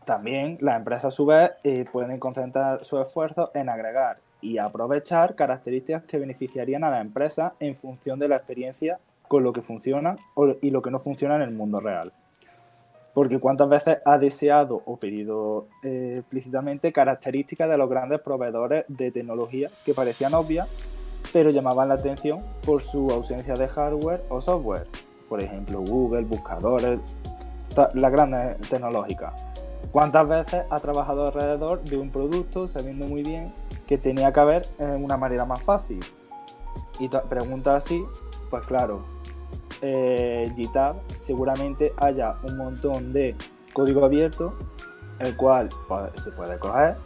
También 0.07 0.57
las 0.61 0.77
empresas 0.77 1.07
a 1.07 1.11
su 1.11 1.27
vez 1.27 1.51
eh, 1.65 1.85
pueden 1.91 2.19
concentrar 2.19 2.85
su 2.85 3.01
esfuerzo 3.01 3.51
en 3.55 3.69
agregar 3.69 4.19
y 4.41 4.59
aprovechar 4.59 5.35
características 5.35 6.05
que 6.05 6.19
beneficiarían 6.19 6.85
a 6.85 6.91
la 6.91 7.01
empresa 7.01 7.55
en 7.61 7.77
función 7.77 8.19
de 8.19 8.29
la 8.29 8.37
experiencia 8.37 8.99
con 9.29 9.43
lo 9.43 9.53
que 9.53 9.63
funciona 9.63 10.17
y 10.63 10.71
lo 10.71 10.83
que 10.83 10.91
no 10.91 11.01
funciona 11.01 11.37
en 11.37 11.43
el 11.43 11.51
mundo 11.51 11.81
real. 11.81 12.13
Porque 13.17 13.41
cuántas 13.41 13.71
veces 13.71 13.97
ha 14.05 14.19
deseado 14.19 14.83
o 14.85 14.99
pedido 14.99 15.69
eh, 15.83 16.17
explícitamente 16.19 16.93
características 16.93 17.67
de 17.71 17.79
los 17.79 17.89
grandes 17.89 18.21
proveedores 18.21 18.85
de 18.89 19.11
tecnología 19.11 19.71
que 19.87 19.95
parecían 19.95 20.35
obvias, 20.35 20.69
pero 21.33 21.49
llamaban 21.49 21.89
la 21.89 21.95
atención 21.95 22.43
por 22.67 22.83
su 22.83 23.11
ausencia 23.11 23.55
de 23.55 23.69
hardware 23.69 24.21
o 24.29 24.43
software. 24.43 24.87
Por 25.31 25.43
ejemplo, 25.43 25.81
Google, 25.81 26.25
buscadores, 26.27 27.01
las 27.95 28.13
grandes 28.13 28.61
tecnológicas. 28.69 29.33
¿Cuántas 29.93 30.29
veces 30.29 30.67
ha 30.69 30.79
trabajado 30.81 31.29
alrededor 31.29 31.83
de 31.85 31.97
un 31.97 32.11
producto 32.11 32.69
sabiendo 32.69 33.07
muy 33.07 33.23
bien 33.23 33.51
que 33.87 33.97
tenía 33.97 34.31
que 34.31 34.41
haber 34.41 34.67
en 34.79 35.03
una 35.03 35.17
manera 35.17 35.47
más 35.47 35.63
fácil? 35.63 36.01
Y 37.01 37.09
pregunta 37.09 37.77
así, 37.77 38.05
pues 38.51 38.63
claro, 38.67 39.16
eh, 39.83 40.51
GitHub 40.57 40.97
seguramente 41.21 41.93
haya 41.99 42.37
un 42.49 42.57
montón 42.57 43.13
de 43.13 43.35
código 43.73 44.05
abierto, 44.05 44.55
el 45.19 45.37
cual 45.37 45.69
se 46.23 46.31
puede 46.31 46.59
coger 46.59 46.97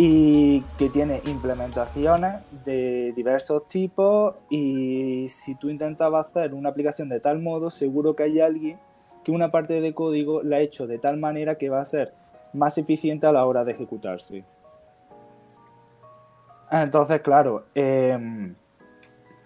y 0.00 0.60
que 0.78 0.88
tiene 0.90 1.20
implementaciones 1.26 2.36
de 2.64 3.12
diversos 3.16 3.66
tipos 3.66 4.36
y 4.48 5.26
si 5.28 5.56
tú 5.56 5.70
intentabas 5.70 6.28
hacer 6.28 6.54
una 6.54 6.68
aplicación 6.68 7.08
de 7.08 7.18
tal 7.18 7.40
modo, 7.40 7.68
seguro 7.68 8.14
que 8.14 8.22
hay 8.22 8.40
alguien 8.40 8.78
que 9.24 9.32
una 9.32 9.50
parte 9.50 9.80
de 9.80 9.94
código 9.94 10.40
la 10.44 10.56
ha 10.56 10.60
hecho 10.60 10.86
de 10.86 10.98
tal 10.98 11.16
manera 11.16 11.56
que 11.56 11.68
va 11.68 11.80
a 11.80 11.84
ser 11.84 12.14
más 12.52 12.78
eficiente 12.78 13.26
a 13.26 13.32
la 13.32 13.44
hora 13.44 13.64
de 13.64 13.72
ejecutarse. 13.72 14.44
Entonces, 16.70 17.20
claro, 17.20 17.64
em, 17.74 18.54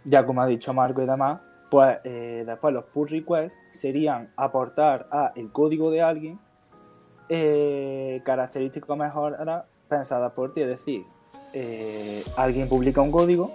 ya 0.04 0.26
como 0.26 0.42
ha 0.42 0.46
dicho 0.46 0.74
Marco 0.74 1.00
y 1.00 1.06
demás, 1.06 1.40
pues 1.72 2.00
eh, 2.04 2.44
después 2.46 2.74
los 2.74 2.84
pull 2.84 3.08
requests 3.08 3.56
serían 3.72 4.30
aportar 4.36 5.08
a 5.10 5.32
el 5.36 5.50
código 5.50 5.90
de 5.90 6.02
alguien 6.02 6.38
eh, 7.30 8.20
características 8.26 8.94
mejoras 8.94 9.64
pensadas 9.88 10.32
por 10.32 10.52
ti. 10.52 10.60
Es 10.60 10.68
decir, 10.68 11.06
eh, 11.54 12.22
alguien 12.36 12.68
publica 12.68 13.00
un 13.00 13.10
código 13.10 13.50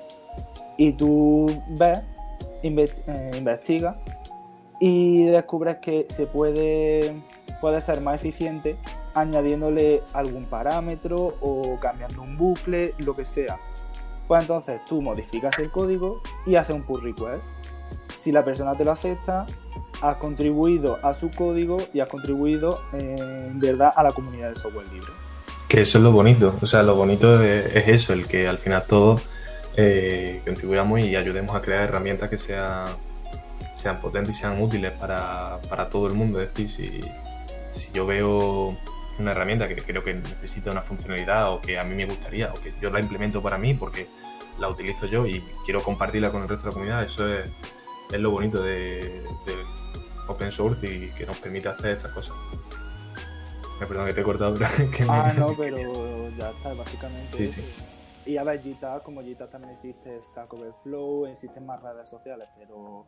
y 0.77 0.93
tú 0.93 1.45
ves, 1.77 2.01
eh, 2.63 3.31
investigas 3.37 3.95
y 4.79 5.25
descubres 5.25 5.77
que 5.77 6.07
se 6.09 6.25
puede, 6.25 7.21
puede 7.61 7.81
ser 7.81 8.01
más 8.01 8.15
eficiente 8.15 8.77
añadiéndole 9.13 10.01
algún 10.13 10.45
parámetro 10.45 11.35
o 11.39 11.77
cambiando 11.79 12.23
un 12.23 12.35
bucle, 12.35 12.95
lo 12.97 13.15
que 13.15 13.25
sea. 13.25 13.59
Pues 14.27 14.41
entonces 14.41 14.83
tú 14.85 15.03
modificas 15.03 15.59
el 15.59 15.69
código 15.69 16.19
y 16.47 16.55
haces 16.55 16.75
un 16.75 16.81
pull 16.81 17.03
request 17.03 17.43
si 18.27 18.33
la 18.33 18.43
persona 18.43 18.75
te 18.75 18.83
lo 18.83 18.91
acepta, 18.91 19.45
has 20.01 20.17
contribuido 20.17 20.99
a 21.01 21.13
su 21.13 21.31
código 21.31 21.77
y 21.93 22.01
has 22.01 22.09
contribuido 22.09 22.81
en 22.91 23.57
verdad 23.57 23.93
a 23.95 24.03
la 24.03 24.11
comunidad 24.11 24.49
del 24.49 24.57
software 24.57 24.85
libre. 24.91 25.07
Que 25.69 25.79
eso 25.79 25.97
es 25.97 26.03
lo 26.03 26.11
bonito, 26.11 26.53
o 26.61 26.67
sea, 26.67 26.83
lo 26.83 26.95
bonito 26.95 27.41
es, 27.41 27.87
eso, 27.87 28.11
el 28.11 28.27
que 28.27 28.49
al 28.49 28.57
final 28.57 28.83
todos 28.85 29.21
eh, 29.77 30.41
contribuyamos 30.43 30.99
y 30.99 31.15
ayudemos 31.15 31.55
a 31.55 31.61
crear 31.61 31.83
herramientas 31.83 32.29
que 32.29 32.37
sean, 32.37 32.87
potentes 34.01 34.35
y 34.35 34.39
sean 34.41 34.61
útiles 34.61 34.91
para, 34.91 35.61
todo 35.89 36.07
el 36.07 36.13
mundo. 36.13 36.41
Es 36.41 36.53
decir, 36.53 36.69
si, 36.69 36.99
si 37.71 37.93
yo 37.93 38.05
veo 38.05 38.75
una 39.19 39.31
herramienta 39.31 39.69
que 39.69 39.77
creo 39.77 40.03
que 40.03 40.15
necesita 40.15 40.69
una 40.69 40.81
funcionalidad 40.81 41.53
o 41.53 41.61
que 41.61 41.79
a 41.79 41.85
mí 41.85 41.95
me 41.95 42.05
gustaría 42.05 42.51
o 42.51 42.61
que 42.61 42.73
yo 42.81 42.89
la 42.89 42.99
implemento 42.99 43.41
para 43.41 43.57
mí 43.57 43.73
porque 43.73 44.07
la 44.59 44.67
utilizo 44.67 45.05
yo 45.05 45.25
y 45.25 45.41
quiero 45.63 45.81
compartirla 45.81 46.29
con 46.29 46.41
el 46.41 46.49
resto 46.49 46.65
de 46.65 46.69
la 46.69 46.73
comunidad, 46.73 47.03
eso 47.03 47.33
es, 47.33 47.49
es 48.11 48.19
lo 48.19 48.31
bonito 48.31 48.61
de, 48.61 49.23
open 50.27 50.51
source 50.51 50.85
y 50.87 51.09
que 51.11 51.25
nos 51.25 51.37
permite 51.39 51.69
hacer 51.69 51.91
estas 51.91 52.11
cosas. 52.11 52.35
Eh, 53.81 53.85
perdón 53.87 54.07
que 54.07 54.13
te 54.13 54.21
he 54.21 54.23
cortado, 54.23 54.55
Ah, 55.09 55.33
no, 55.37 55.47
pero 55.55 56.29
ya 56.37 56.49
está, 56.49 56.73
básicamente. 56.73 57.31
Sí, 57.31 57.51
sí. 57.51 57.63
Y 58.25 58.37
a 58.37 58.43
ver, 58.43 58.61
GitHub, 58.61 59.03
como 59.03 59.21
GitHub 59.21 59.49
también 59.49 59.73
existe 59.73 60.21
Stack 60.21 60.51
Overflow, 60.53 61.27
existen 61.27 61.65
más 61.65 61.81
redes 61.81 62.09
sociales, 62.09 62.49
pero 62.57 63.05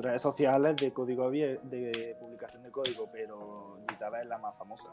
redes 0.00 0.22
sociales 0.22 0.74
de 0.76 0.92
código 0.92 1.30
de 1.30 2.16
publicación 2.18 2.62
de 2.64 2.70
código, 2.70 3.08
pero 3.12 3.78
GitHub 3.88 4.14
es 4.20 4.26
la 4.26 4.38
más 4.38 4.56
famosa. 4.58 4.88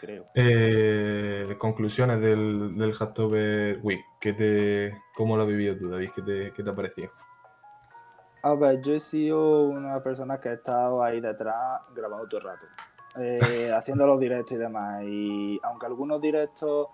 Creo. 0.00 0.26
Eh, 0.34 1.56
conclusiones 1.58 2.20
del, 2.20 2.76
del 2.76 2.92
Hacktober 2.94 3.80
Week. 3.82 4.00
¿Qué 4.20 4.32
te, 4.32 4.96
¿Cómo 5.16 5.36
lo 5.36 5.42
has 5.42 5.48
vivido 5.48 5.76
tú, 5.76 5.88
David? 5.90 6.10
¿Qué 6.14 6.22
te, 6.22 6.52
qué 6.52 6.62
te 6.62 6.70
ha 6.70 6.74
parecido? 6.74 7.10
A 8.42 8.54
ver, 8.54 8.80
yo 8.80 8.94
he 8.94 9.00
sido 9.00 9.68
una 9.68 10.00
persona 10.02 10.40
que 10.40 10.48
ha 10.50 10.52
estado 10.52 11.02
ahí 11.02 11.20
detrás 11.20 11.82
grabando 11.94 12.28
todo 12.28 12.40
el 12.40 12.46
rato, 12.46 12.66
eh, 13.18 13.72
haciendo 13.76 14.06
los 14.06 14.20
directos 14.20 14.52
y 14.52 14.56
demás. 14.56 15.02
Y 15.04 15.60
aunque 15.62 15.86
algunos 15.86 16.20
directos 16.20 16.88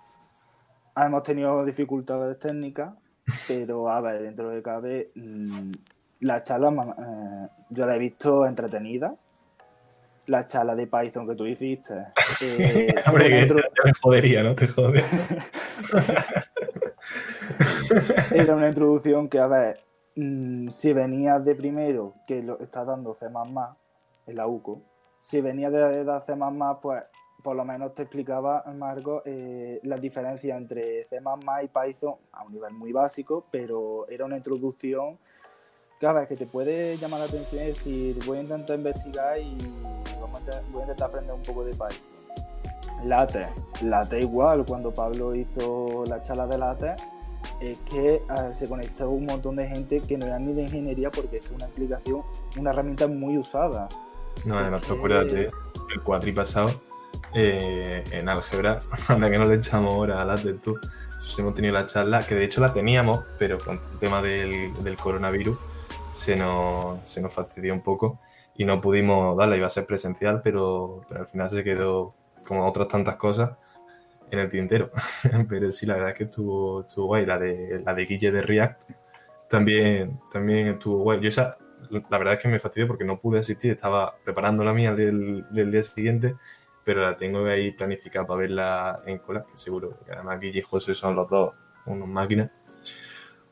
hemos 0.97 1.23
tenido 1.23 1.65
dificultades 1.65 2.39
técnicas, 2.39 2.95
pero 3.49 3.91
a 3.91 4.01
ver, 4.01 4.23
dentro 4.23 4.51
de 4.51 4.63
cabe, 4.63 5.11
mm, 5.15 5.73
la 6.21 6.43
charla 6.43 6.71
eh, 6.99 7.49
yo 7.71 7.87
la 7.87 7.97
he 7.97 7.99
visto 7.99 8.47
entretenida. 8.47 9.15
La 10.27 10.47
charla 10.47 10.75
de 10.75 10.87
Python 10.87 11.29
que 11.29 11.35
tú 11.35 11.47
hiciste. 11.47 11.95
Eh, 12.43 12.93
Hombre, 13.07 13.47
que 13.47 13.55
me 13.55 13.93
jodería, 14.03 14.43
¿no? 14.43 14.57
Te 14.57 14.67
jode. 14.67 15.05
Era 18.33 18.57
una 18.57 18.69
introducción 18.69 19.29
que, 19.29 19.39
a 19.39 19.47
ver, 19.47 19.85
Mm, 20.17 20.69
si 20.71 20.93
venías 20.93 21.45
de 21.45 21.55
primero, 21.55 22.15
que 22.27 22.43
lo 22.43 22.61
estás 22.61 22.87
dando 22.87 23.15
C++ 23.15 23.27
en 23.27 24.37
la 24.37 24.47
UCO, 24.47 24.81
si 25.19 25.41
venías 25.41 25.73
de, 25.73 26.05
dar 26.05 26.25
C++, 26.25 26.35
pues 26.81 27.03
por 27.43 27.57
lo 27.57 27.65
menos 27.65 27.95
te 27.95 28.03
explicaba, 28.05 28.65
Marco, 28.75 29.23
eh, 29.25 29.81
la 29.83 29.97
diferencia 29.97 30.57
entre 30.57 31.05
C++ 31.09 31.19
y 31.19 31.69
Python 31.69 32.15
a 32.33 32.45
un 32.45 32.53
nivel 32.53 32.73
muy 32.75 32.93
básico, 32.93 33.45
pero 33.51 34.09
era 34.09 34.25
una 34.25 34.37
introducción 34.37 35.19
que, 35.99 36.07
a 36.07 36.27
que 36.27 36.37
te 36.37 36.47
puede 36.47 36.97
llamar 36.97 37.21
la 37.21 37.27
atención 37.27 37.65
y 37.65 37.67
decir, 37.67 38.19
voy 38.25 38.39
a 38.39 38.43
intentar 38.43 38.77
investigar 38.77 39.39
y 39.39 39.57
voy 40.71 40.81
a 40.81 40.85
intentar 40.85 41.09
aprender 41.09 41.35
un 41.35 41.43
poco 41.43 41.65
de 41.65 41.73
Python. 41.73 42.15
Late, 43.05 43.49
late 43.83 44.21
igual, 44.21 44.65
cuando 44.65 44.91
Pablo 44.93 45.35
hizo 45.35 46.05
la 46.07 46.23
charla 46.23 46.47
de 46.47 46.59
late, 46.59 46.95
es 47.71 47.79
que 47.81 48.23
ah, 48.29 48.53
se 48.53 48.69
conectó 48.69 49.11
un 49.11 49.27
montón 49.27 49.57
de 49.57 49.67
gente 49.69 50.01
que 50.01 50.17
no 50.17 50.27
era 50.27 50.39
ni 50.39 50.53
de 50.53 50.63
ingeniería 50.63 51.11
porque 51.11 51.39
es 51.39 51.51
una 51.51 51.67
aplicación, 51.67 52.23
una 52.59 52.71
herramienta 52.71 53.07
muy 53.07 53.39
usada. 53.39 53.89
No, 54.45 54.59
además, 54.59 54.83
tú 54.83 54.95
acuérdate, 54.95 55.51
el 55.95 56.03
cuatri 56.03 56.33
pasado 56.33 56.71
eh, 57.35 58.05
en 58.11 58.29
álgebra, 58.29 58.81
ahora 59.09 59.31
que 59.31 59.39
no 59.39 59.45
le 59.45 59.57
echamos 59.57 59.95
ahora 59.95 60.23
a 60.23 60.25
la 60.25 60.37
de 60.37 60.55
tú, 60.55 60.79
hemos 61.39 61.55
tenido 61.55 61.75
la 61.75 61.87
charla, 61.87 62.21
que 62.21 62.35
de 62.35 62.45
hecho 62.45 62.61
la 62.61 62.73
teníamos, 62.73 63.21
pero 63.39 63.59
con 63.59 63.81
el 63.93 63.99
tema 63.99 64.23
del, 64.23 64.97
coronavirus 65.01 65.59
se 66.13 66.37
nos, 66.37 66.99
se 67.09 67.21
nos 67.21 67.33
fastidió 67.33 67.75
un 67.75 67.81
poco 67.81 68.21
y 68.57 68.65
no 68.65 68.81
pudimos 68.81 69.37
darla, 69.37 69.57
iba 69.57 69.67
a 69.67 69.71
ser 69.71 69.85
presencial, 69.87 70.43
pero, 70.43 71.05
pero 71.09 71.23
al 71.23 71.27
final 71.27 71.51
se 71.51 71.65
quedó 71.65 72.15
como 72.47 72.67
otras 72.69 72.89
tantas 72.89 73.17
cosas 73.17 73.51
en 74.31 74.39
el 74.39 74.51
tintero. 74.51 74.91
Pero 75.49 75.71
sí, 75.73 75.87
la 75.87 75.95
verdad 75.95 76.11
es 76.11 76.19
que 76.19 76.25
estuvo, 76.25 76.83
estuvo 76.83 77.07
guay. 77.07 77.27
La 77.27 77.39
de, 77.39 77.83
la 77.85 77.95
de 77.95 78.05
Guille 78.05 78.31
de 78.33 78.43
React 78.43 78.83
también, 79.49 80.21
también 80.33 80.69
estuvo 80.69 80.99
guay. 80.99 81.21
Yo 81.21 81.29
esa, 81.29 81.57
la 81.91 82.19
verdad 82.19 82.35
es 82.35 82.43
que 82.43 82.49
me 82.49 82.59
fastidió 82.59 82.87
porque 82.87 83.05
no 83.05 83.19
pude 83.19 83.41
asistir, 83.41 83.73
estaba 83.73 84.15
preparando 84.25 84.65
la 84.65 84.73
mía 84.73 84.93
del, 84.95 85.45
del 85.51 85.71
día 85.71 85.83
siguiente 85.83 86.37
pero 86.85 87.03
la 87.03 87.17
tengo 87.17 87.45
ahí 87.47 87.73
planificada 87.73 88.27
para 88.27 88.41
verla 88.41 89.03
en 89.07 89.19
cola, 89.19 89.45
que 89.51 89.57
seguro, 89.57 89.99
que 90.05 90.13
además 90.13 90.39
Guille 90.39 90.61
y 90.61 90.63
José 90.63 90.95
son 90.95 91.17
los 91.17 91.29
dos 91.29 91.55
unos 91.87 92.09
máquinas. 92.09 92.51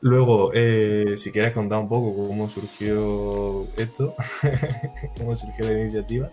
Luego, 0.01 0.51
eh, 0.53 1.13
si 1.17 1.31
quieres 1.31 1.53
contar 1.53 1.79
un 1.79 1.89
poco 1.89 2.27
cómo 2.27 2.49
surgió 2.49 3.65
esto, 3.77 4.15
cómo 5.17 5.35
surgió 5.35 5.65
la 5.65 5.79
iniciativa. 5.79 6.29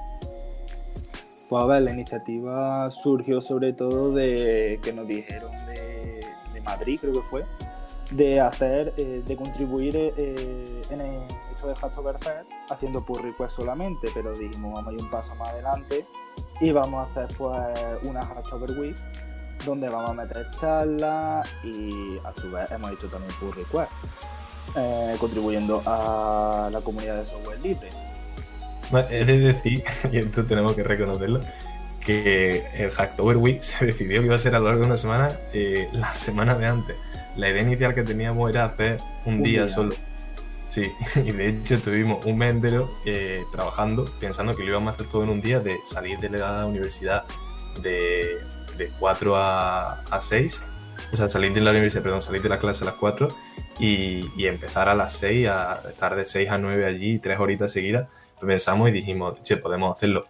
Pues 1.51 1.65
a 1.65 1.67
ver, 1.67 1.83
la 1.83 1.91
iniciativa 1.91 2.89
surgió 2.93 3.41
sobre 3.41 3.73
todo 3.73 4.13
de 4.13 4.79
que 4.85 4.93
nos 4.93 5.09
dijeron 5.09 5.51
de, 5.67 6.21
Madrid, 6.63 7.01
creo 7.01 7.13
que 7.15 7.23
fue, 7.23 7.45
de 8.13 8.39
hacer, 8.39 8.95
eh, 8.97 9.25
de 9.27 9.37
contribuir 9.37 9.97
eh, 9.97 10.83
en 10.91 11.01
el, 11.01 11.23
esto 11.53 11.67
de 11.67 11.75
Hacktober 11.75 12.17
haciendo 12.71 13.05
pull 13.05 13.21
request 13.25 13.57
solamente, 13.57 14.09
pero 14.15 14.33
dijimos 14.37 14.75
vamos 14.75 14.93
a 14.93 14.93
ir 14.93 15.03
un 15.03 15.11
paso 15.11 15.35
más 15.35 15.49
adelante 15.49 16.07
y 16.61 16.71
vamos 16.71 17.09
a 17.09 17.11
hacer 17.11 17.37
pues 17.37 17.77
una 18.05 18.25
Hacktober 18.25 18.79
Week 18.79 18.97
donde 19.67 19.89
vamos 19.89 20.11
a 20.11 20.15
meter 20.15 20.49
charlas 20.53 21.49
y 21.65 22.19
a 22.19 22.33
su 22.41 22.49
vez 22.53 22.71
hemos 22.71 22.93
hecho 22.93 23.09
también 23.09 23.35
pull 23.41 23.53
request, 23.55 23.91
eh, 24.77 25.17
contribuyendo 25.19 25.83
a 25.85 26.69
la 26.71 26.81
comunidad 26.81 27.17
de 27.17 27.25
software 27.25 27.59
libre. 27.61 27.89
Es 29.11 29.27
de 29.27 29.39
decir, 29.39 29.85
y 30.13 30.19
esto 30.19 30.45
tenemos 30.45 30.75
que 30.75 30.83
reconocerlo, 30.83 31.41
que 32.05 32.67
el 32.75 32.91
Hacktober 32.91 33.37
Week 33.37 33.63
se 33.63 33.87
decidió 33.87 34.21
que 34.21 34.27
iba 34.27 34.35
a 34.35 34.39
ser 34.39 34.55
a 34.55 34.59
lo 34.59 34.67
largo 34.67 34.81
de 34.83 34.87
una 34.87 34.97
semana 34.97 35.29
eh, 35.53 35.89
la 35.93 36.13
semana 36.13 36.55
de 36.57 36.67
antes. 36.67 36.97
La 37.37 37.49
idea 37.49 37.63
inicial 37.63 37.95
que 37.95 38.03
teníamos 38.03 38.51
era 38.51 38.65
hacer 38.65 38.97
un, 39.25 39.43
día, 39.43 39.69
solo. 39.69 39.95
Sí, 40.69 40.91
y 41.17 41.33
de 41.33 41.49
hecho 41.49 41.75
estuvimos 41.75 42.25
un 42.27 42.39
mes 42.39 42.55
entero 42.55 42.91
eh, 43.05 43.45
trabajando, 43.53 44.05
pensando 44.19 44.55
que 44.55 44.63
lo 44.63 44.71
íbamos 44.71 44.93
a 44.93 44.95
hacer 44.95 45.07
todo 45.07 45.25
en 45.25 45.31
un 45.31 45.41
día, 45.41 45.61
de 45.61 45.79
salir 45.89 46.19
de 46.19 46.31
la 46.31 46.67
universidad 46.67 47.25
de, 47.83 48.39
de 48.77 48.91
4 48.99 49.37
a, 49.37 50.01
a 50.03 50.21
6, 50.21 50.65
o 51.13 51.17
sea, 51.17 51.29
salir 51.29 51.53
de 51.53 51.61
la 51.61 51.71
universidad, 51.71 52.03
perdón, 52.03 52.23
salir 52.23 52.43
de 52.43 52.49
la 52.49 52.59
clase 52.59 52.85
a 52.85 52.87
las 52.87 52.95
4 52.95 53.29
y, 53.79 54.21
y 54.37 54.47
empezar 54.47 54.89
a 54.89 54.95
las 54.95 55.13
6, 55.15 55.49
a 55.49 55.81
estar 55.89 56.15
de 56.15 56.27
6 56.27 56.51
a 56.51 56.59
9 56.59 56.85
allí, 56.85 57.19
tres 57.19 57.39
horitas 57.39 57.73
seguidas. 57.73 58.09
Pensamos 58.41 58.89
y 58.89 58.93
dijimos, 58.93 59.43
che, 59.43 59.57
podemos 59.57 59.97
hacerlo. 59.97 60.25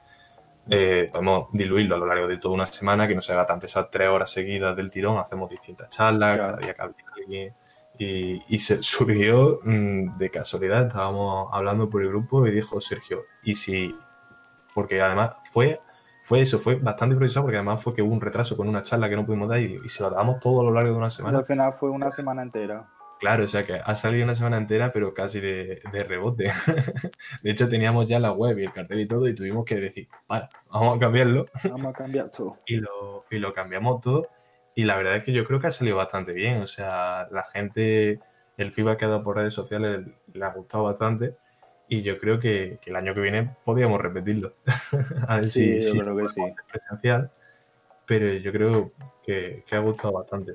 Eh, 0.69 1.09
podemos 1.11 1.49
diluirlo 1.53 1.97
a 1.97 1.99
lo 1.99 2.07
largo 2.07 2.29
de 2.29 2.37
toda 2.37 2.55
una 2.55 2.67
semana, 2.67 3.09
que 3.09 3.15
no 3.15 3.23
se 3.23 3.33
haga 3.33 3.47
tan 3.47 3.59
pesado 3.59 3.89
tres 3.91 4.09
horas 4.09 4.31
seguidas 4.31 4.77
del 4.77 4.91
tirón, 4.91 5.19
hacemos 5.19 5.49
distintas 5.51 5.89
charlas, 5.91 6.37
Claro. 6.37 6.53
cada 6.57 6.59
día 6.59 6.75
que 6.75 6.83
alguien. 6.83 7.55
Y, 7.99 8.43
y 8.55 8.59
se 8.59 8.83
surgió 8.83 9.61
mm, 9.65 10.17
de 10.19 10.31
casualidad, 10.31 10.87
estábamos 10.87 11.49
hablando 11.53 11.89
por 11.91 12.03
el 12.03 12.09
grupo 12.09 12.47
y 12.47 12.51
dijo 12.53 12.81
Sergio, 12.81 13.23
y 13.43 13.55
si, 13.55 13.95
porque 14.75 15.01
además 15.03 15.33
fue, 15.53 15.81
fue 16.23 16.41
eso, 16.43 16.59
fue 16.59 16.77
bastante 16.77 17.15
improvisado 17.15 17.45
porque 17.47 17.57
además 17.57 17.83
fue 17.83 17.93
que 17.93 18.03
hubo 18.03 18.13
un 18.13 18.21
retraso 18.21 18.57
con 18.57 18.69
una 18.69 18.83
charla 18.83 19.09
que 19.09 19.17
no 19.17 19.27
pudimos 19.27 19.49
dar 19.49 19.59
y, 19.61 19.77
y 19.85 19.89
se 19.89 20.03
lo 20.03 20.11
damos 20.11 20.39
todo 20.41 20.61
a 20.61 20.65
lo 20.65 20.71
largo 20.73 20.91
de 20.93 20.97
una 20.97 21.11
semana. 21.11 21.39
al 21.39 21.45
final 21.45 21.73
fue 21.73 21.91
una 21.91 22.11
semana 22.11 22.43
entera. 22.43 22.87
Claro, 23.21 23.45
o 23.45 23.49
sea 23.49 23.63
que 23.63 23.75
ha 23.75 23.95
salido 23.97 24.25
una 24.25 24.35
semana 24.35 24.57
entera, 24.57 24.91
pero 24.95 25.13
casi 25.13 25.41
de, 25.41 25.83
de 25.93 26.05
rebote. 26.05 26.45
De 27.43 27.51
hecho, 27.51 27.69
teníamos 27.69 28.07
ya 28.07 28.19
la 28.19 28.33
web 28.33 28.59
y 28.59 28.65
el 28.65 28.73
cartel 28.73 29.01
y 29.01 29.07
todo, 29.07 29.29
y 29.29 29.35
tuvimos 29.35 29.67
que 29.67 29.77
decir, 29.77 30.09
para, 30.27 30.49
vamos 30.71 30.97
a 30.97 31.01
cambiarlo. 31.01 31.47
Vamos 31.69 31.89
a 31.89 31.93
cambiar 31.93 32.31
todo. 32.31 32.57
Y 32.67 32.77
lo, 32.77 33.27
y 33.31 33.39
lo 33.39 33.53
cambiamos 33.53 34.01
todo. 34.01 34.29
Y 34.75 34.85
la 34.85 34.97
verdad 34.97 35.17
es 35.17 35.25
que 35.25 35.33
yo 35.33 35.45
creo 35.45 35.61
que 35.61 35.67
ha 35.67 35.71
salido 35.71 35.97
bastante 35.99 36.33
bien. 36.33 36.63
O 36.63 36.67
sea, 36.67 37.29
la 37.31 37.45
gente, 37.45 38.21
el 38.57 38.73
feedback 38.73 38.99
que 39.01 39.05
ha 39.05 39.09
dado 39.09 39.23
por 39.23 39.37
redes 39.37 39.53
sociales 39.55 40.07
le 40.33 40.45
ha 40.45 40.51
gustado 40.55 40.85
bastante. 40.85 41.37
Y 41.89 42.03
yo 42.03 42.19
creo 42.19 42.39
que, 42.41 42.79
que 42.81 42.91
el 42.91 42.97
año 42.97 43.13
que 43.15 43.21
viene 43.21 43.57
podríamos 43.65 44.01
repetirlo. 44.01 44.55
a 45.29 45.37
ver 45.37 45.51
Sí, 45.51 45.79
si, 45.81 45.81
yo 45.81 45.93
si 45.93 45.99
creo 45.99 46.17
que 46.17 46.29
sí. 46.29 46.43
presencial, 46.71 47.31
pero 48.07 48.33
yo 48.35 48.53
creo 48.53 48.93
que, 49.23 49.65
que 49.67 49.77
ha 49.77 49.81
gustado 49.81 50.15
bastante. 50.15 50.55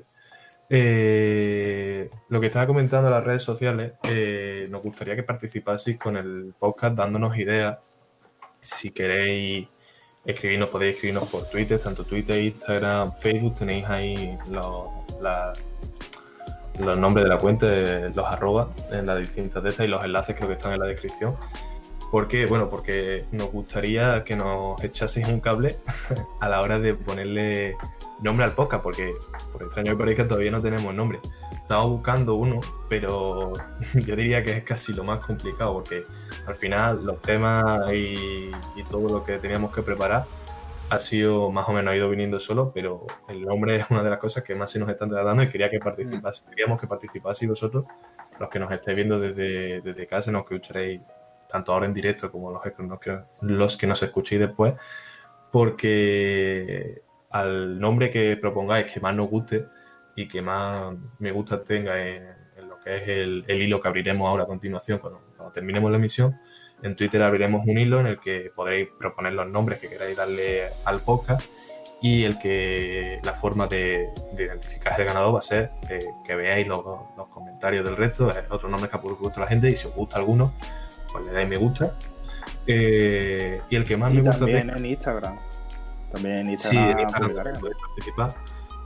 Eh, 0.68 2.10
lo 2.28 2.40
que 2.40 2.46
estaba 2.46 2.66
comentando 2.66 3.08
en 3.08 3.14
las 3.14 3.24
redes 3.24 3.42
sociales, 3.42 3.92
eh, 4.04 4.66
nos 4.70 4.82
gustaría 4.82 5.14
que 5.14 5.22
participaseis 5.22 5.98
con 5.98 6.16
el 6.16 6.54
podcast 6.58 6.96
dándonos 6.96 7.36
ideas. 7.38 7.78
Si 8.60 8.90
queréis 8.90 9.68
escribirnos, 10.24 10.70
podéis 10.70 10.94
escribirnos 10.94 11.28
por 11.28 11.48
Twitter, 11.48 11.78
tanto 11.78 12.04
Twitter, 12.04 12.42
Instagram, 12.42 13.12
Facebook, 13.18 13.56
tenéis 13.56 13.86
ahí 13.86 14.36
los, 14.50 14.88
los 16.80 16.98
nombres 16.98 17.24
de 17.24 17.28
la 17.30 17.38
cuenta, 17.38 17.66
los 17.66 18.26
arrobas 18.26 18.68
en 18.90 19.06
las 19.06 19.18
distintas 19.20 19.62
de 19.62 19.68
estas 19.68 19.86
y 19.86 19.88
los 19.88 20.04
enlaces 20.04 20.34
creo 20.34 20.48
que 20.48 20.54
están 20.54 20.72
en 20.72 20.80
la 20.80 20.86
descripción. 20.86 21.34
¿Por 22.10 22.28
qué? 22.28 22.46
Bueno, 22.46 22.70
porque 22.70 23.24
nos 23.32 23.50
gustaría 23.50 24.22
que 24.24 24.36
nos 24.36 24.82
echaseis 24.82 25.28
un 25.28 25.40
cable 25.40 25.76
a 26.40 26.48
la 26.48 26.60
hora 26.60 26.78
de 26.78 26.94
ponerle 26.94 27.76
nombre 28.22 28.44
al 28.44 28.52
podcast, 28.52 28.82
porque 28.82 29.12
por 29.52 29.62
extraño 29.62 29.92
que 29.92 29.98
parezca 29.98 30.26
todavía 30.26 30.50
no 30.50 30.60
tenemos 30.60 30.94
nombre. 30.94 31.18
Estamos 31.52 31.90
buscando 31.90 32.34
uno, 32.36 32.60
pero 32.88 33.52
yo 33.94 34.16
diría 34.16 34.42
que 34.42 34.52
es 34.52 34.64
casi 34.64 34.94
lo 34.94 35.04
más 35.04 35.24
complicado, 35.24 35.74
porque 35.74 36.04
al 36.46 36.54
final 36.54 37.04
los 37.04 37.20
temas 37.20 37.92
y, 37.92 38.50
y 38.76 38.82
todo 38.88 39.08
lo 39.08 39.24
que 39.24 39.38
teníamos 39.38 39.74
que 39.74 39.82
preparar 39.82 40.24
ha 40.88 40.98
sido 40.98 41.50
más 41.50 41.68
o 41.68 41.72
menos 41.72 41.92
ha 41.92 41.96
ido 41.96 42.08
viniendo 42.08 42.38
solo, 42.38 42.70
pero 42.72 43.06
el 43.28 43.42
nombre 43.42 43.76
es 43.76 43.90
una 43.90 44.02
de 44.02 44.10
las 44.10 44.18
cosas 44.18 44.44
que 44.44 44.54
más 44.54 44.70
se 44.70 44.78
nos 44.78 44.88
están 44.88 45.10
tratando 45.10 45.42
y 45.42 45.48
quería 45.48 45.68
que 45.68 45.80
participase, 45.80 46.44
queríamos 46.48 46.80
que 46.80 46.86
participaseis 46.86 47.48
vosotros, 47.48 47.84
los 48.38 48.48
que 48.48 48.58
nos 48.58 48.70
estáis 48.70 48.94
viendo 48.94 49.18
desde, 49.18 49.80
desde 49.80 50.06
casa, 50.06 50.30
nos 50.30 50.46
que 50.46 50.54
escucharéis 50.54 51.00
tanto 51.48 51.72
ahora 51.72 51.86
en 51.86 51.94
directo 51.94 52.30
como 52.30 52.50
los 52.50 52.62
que, 52.62 52.72
los 52.80 52.98
que, 53.00 53.78
que 53.78 53.86
nos 53.86 54.02
escuchéis 54.02 54.40
después, 54.40 54.74
porque 55.52 57.02
al 57.30 57.78
nombre 57.78 58.10
que 58.10 58.36
propongáis 58.36 58.92
que 58.92 59.00
más 59.00 59.14
nos 59.14 59.28
guste 59.28 59.66
y 60.14 60.26
que 60.28 60.42
más 60.42 60.92
me 61.18 61.32
gusta 61.32 61.62
tenga 61.62 62.00
en, 62.00 62.24
en 62.56 62.68
lo 62.68 62.80
que 62.80 62.96
es 62.96 63.08
el, 63.08 63.44
el 63.46 63.62
hilo 63.62 63.80
que 63.80 63.88
abriremos 63.88 64.28
ahora 64.28 64.44
a 64.44 64.46
continuación 64.46 64.98
cuando, 64.98 65.20
cuando 65.36 65.52
terminemos 65.52 65.90
la 65.90 65.98
emisión, 65.98 66.38
en 66.82 66.96
Twitter 66.96 67.22
abriremos 67.22 67.66
un 67.66 67.78
hilo 67.78 68.00
en 68.00 68.06
el 68.06 68.20
que 68.20 68.50
podréis 68.54 68.88
proponer 68.98 69.32
los 69.32 69.48
nombres 69.48 69.78
que 69.78 69.88
queráis 69.88 70.16
darle 70.16 70.64
al 70.84 71.00
podcast 71.00 71.50
y 72.02 72.24
el 72.24 72.38
que 72.38 73.20
la 73.24 73.32
forma 73.32 73.66
de, 73.66 74.10
de 74.32 74.44
identificar 74.44 75.00
el 75.00 75.06
ganador 75.06 75.34
va 75.34 75.38
a 75.38 75.42
ser 75.42 75.70
eh, 75.88 76.04
que 76.24 76.34
veáis 76.34 76.66
los, 76.66 76.84
los 77.16 77.28
comentarios 77.28 77.84
del 77.84 77.96
resto, 77.96 78.30
eh, 78.30 78.44
otros 78.50 78.70
nombres 78.70 78.90
que 78.90 78.96
ha 78.96 79.00
propuesto 79.00 79.40
la 79.40 79.46
gente 79.46 79.68
y 79.68 79.76
si 79.76 79.86
os 79.86 79.94
gusta 79.94 80.18
alguno, 80.18 80.52
pues 81.12 81.24
le 81.24 81.32
dais 81.32 81.48
me 81.48 81.56
gusta. 81.56 81.92
Eh, 82.66 83.60
y 83.70 83.76
el 83.76 83.84
que 83.84 83.96
más 83.96 84.10
Y 84.12 84.14
me 84.16 84.22
gusta 84.22 84.38
también 84.38 84.60
tenga- 84.66 84.76
en 84.78 84.86
Instagram. 84.86 85.38
También 86.12 86.34
en 86.50 86.58
Sí, 86.58 86.76
Instagram. 86.76 86.90
en 86.90 87.00
Instagram 87.00 87.54
principal. 87.94 88.34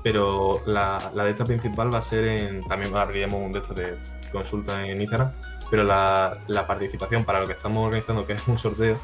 Pero 0.03 0.63
la, 0.67 1.11
la 1.15 1.25
de 1.25 1.31
esta 1.31 1.45
principal 1.45 1.93
va 1.93 1.99
a 1.99 2.03
ser 2.03 2.25
en. 2.25 2.65
También 2.65 2.95
abriremos 2.97 3.41
un 3.43 3.53
de 3.53 3.59
estos 3.61 3.77
de 3.77 3.97
consulta 4.33 4.87
en 4.87 5.01
Instagram. 5.01 5.31
Pero 5.71 5.85
la, 5.85 6.37
la 6.49 6.67
participación 6.67 7.25
para 7.25 7.41
lo 7.41 7.47
que 7.47 7.53
estamos 7.53 7.85
organizando, 7.87 8.27
que 8.27 8.33
es 8.33 8.49
un 8.49 8.59
sorteo, 8.59 8.97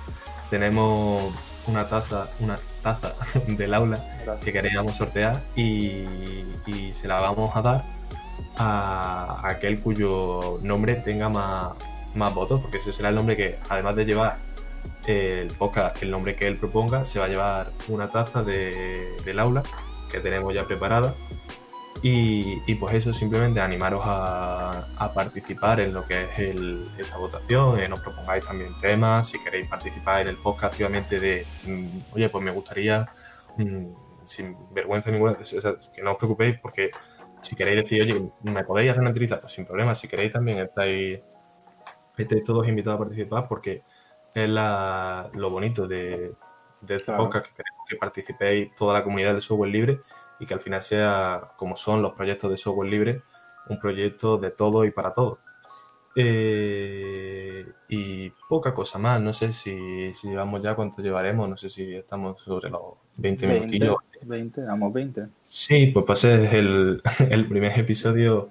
tenemos 0.51 1.33
una 1.69 1.89
taza, 1.89 2.29
una 2.41 2.57
taza 2.83 3.13
del 3.47 3.73
aula 3.75 3.99
que 4.45 4.53
queríamos 4.53 4.97
sortear 4.97 5.41
y, 5.55 6.05
y 6.67 6.93
se 6.93 7.07
la 7.09 7.21
vamos 7.21 7.55
a 7.55 7.63
dar 7.63 7.85
a 8.59 9.41
aquel 9.45 9.81
cuyo 9.83 10.59
nombre 10.63 10.95
tenga 10.95 11.29
más, 11.29 11.73
más 12.17 12.35
votos, 12.35 12.61
porque 12.61 12.79
ese 12.79 12.93
será 12.93 13.09
el 13.11 13.15
nombre 13.15 13.37
que, 13.37 13.59
además 13.69 13.95
de 13.97 14.05
llevar 14.05 14.37
el 15.07 15.49
podcast, 15.49 16.03
el 16.03 16.11
nombre 16.11 16.35
que 16.35 16.47
él 16.47 16.57
proponga, 16.57 17.05
se 17.05 17.19
va 17.19 17.27
a 17.27 17.29
llevar 17.29 17.71
una 17.89 18.09
taza 18.09 18.43
de- 18.43 19.17
del 19.25 19.39
aula 19.39 19.63
que 20.11 20.21
tenemos 20.21 20.55
ya 20.55 20.65
preparada. 20.65 21.15
Y, 22.03 22.61
y 22.67 22.75
pues 22.75 22.95
eso, 22.95 23.13
simplemente 23.13 23.59
animaros 23.61 24.03
a, 24.05 24.87
a 24.99 25.13
participar 25.15 25.81
en 25.81 25.93
lo 25.95 26.07
que 26.07 26.25
es 26.25 26.39
el- 26.39 26.87
esta 26.99 27.17
votación, 27.17 27.81
eh, 27.81 27.89
nos 27.89 28.01
propongáis 28.01 28.47
también 28.47 28.73
temas, 28.81 29.29
si 29.29 29.43
queréis 29.43 29.67
participar 29.67 30.21
en 30.21 30.29
el 30.29 30.37
podcast 30.37 30.75
activamente 30.75 31.19
de, 31.19 31.45
mm, 31.67 32.15
oye, 32.15 32.29
pues 32.29 32.45
me 32.45 32.51
gustaría, 32.51 33.07
mm, 33.57 33.87
sin 34.27 34.57
vergüenza 34.75 35.11
ninguna, 35.11 35.39
o 35.41 35.45
sea, 35.45 35.75
que 35.95 36.03
no 36.03 36.13
os 36.13 36.19
preocupéis 36.19 36.59
porque 36.61 36.91
si 37.43 37.57
queréis 37.57 37.83
decir, 37.85 38.03
oye, 38.03 38.29
me 38.43 38.63
podéis 38.63 38.91
hacer 38.91 39.01
una 39.01 39.11
entrevista, 39.11 39.41
pues 39.41 39.53
sin 39.55 39.65
problema, 39.65 39.95
si 39.95 40.07
queréis 40.07 40.33
también 40.33 40.59
estáis, 40.59 41.21
estáis 42.23 42.45
todos 42.45 42.67
invitados 42.69 43.01
a 43.01 43.05
participar 43.05 43.49
porque 43.49 43.83
es 44.35 44.49
la- 44.49 45.31
lo 45.35 45.51
bonito 45.51 45.87
de, 45.89 46.33
de 46.81 46.95
este 46.95 47.07
Claro. 47.07 47.25
podcast, 47.25 47.47
que 47.47 47.53
queremos 47.55 47.83
que 47.89 47.97
participéis 47.97 48.75
toda 48.75 48.95
la 48.95 49.03
comunidad 49.05 49.33
del 49.33 49.43
software 49.43 49.71
libre 49.71 50.01
y 50.39 50.47
que 50.47 50.55
al 50.55 50.61
final 50.61 50.83
sea, 50.83 51.53
como 51.57 51.77
son 51.77 52.03
los 52.03 52.13
proyectos 52.13 52.51
de 52.51 52.57
software 52.59 52.89
libre, 52.91 53.23
un 53.69 53.79
proyecto 53.81 54.37
de 54.39 54.51
todo 54.51 54.85
y 54.85 54.91
para 54.91 55.13
todo. 55.15 55.39
Eh, 56.19 57.67
y 57.89 58.31
poca 58.49 58.73
cosa 58.75 58.99
más, 58.99 59.21
no 59.21 59.33
sé 59.33 59.53
si, 59.53 60.13
si 60.15 60.29
llevamos 60.29 60.63
ya 60.63 60.75
cuánto 60.75 61.03
llevaremos, 61.03 61.51
no 61.51 61.57
sé 61.57 61.69
si 61.69 61.95
estamos 61.95 62.41
sobre 62.43 62.71
los 62.71 62.83
20 63.17 63.47
20, 63.47 63.67
minutillos. 63.67 63.97
20, 64.23 64.63
damos 64.63 64.93
20. 64.93 65.27
Sí, 65.43 65.87
pues 65.95 66.19
ser 66.19 66.55
el, 66.55 67.03
el 67.31 67.49
primer 67.49 67.79
episodio, 67.79 68.49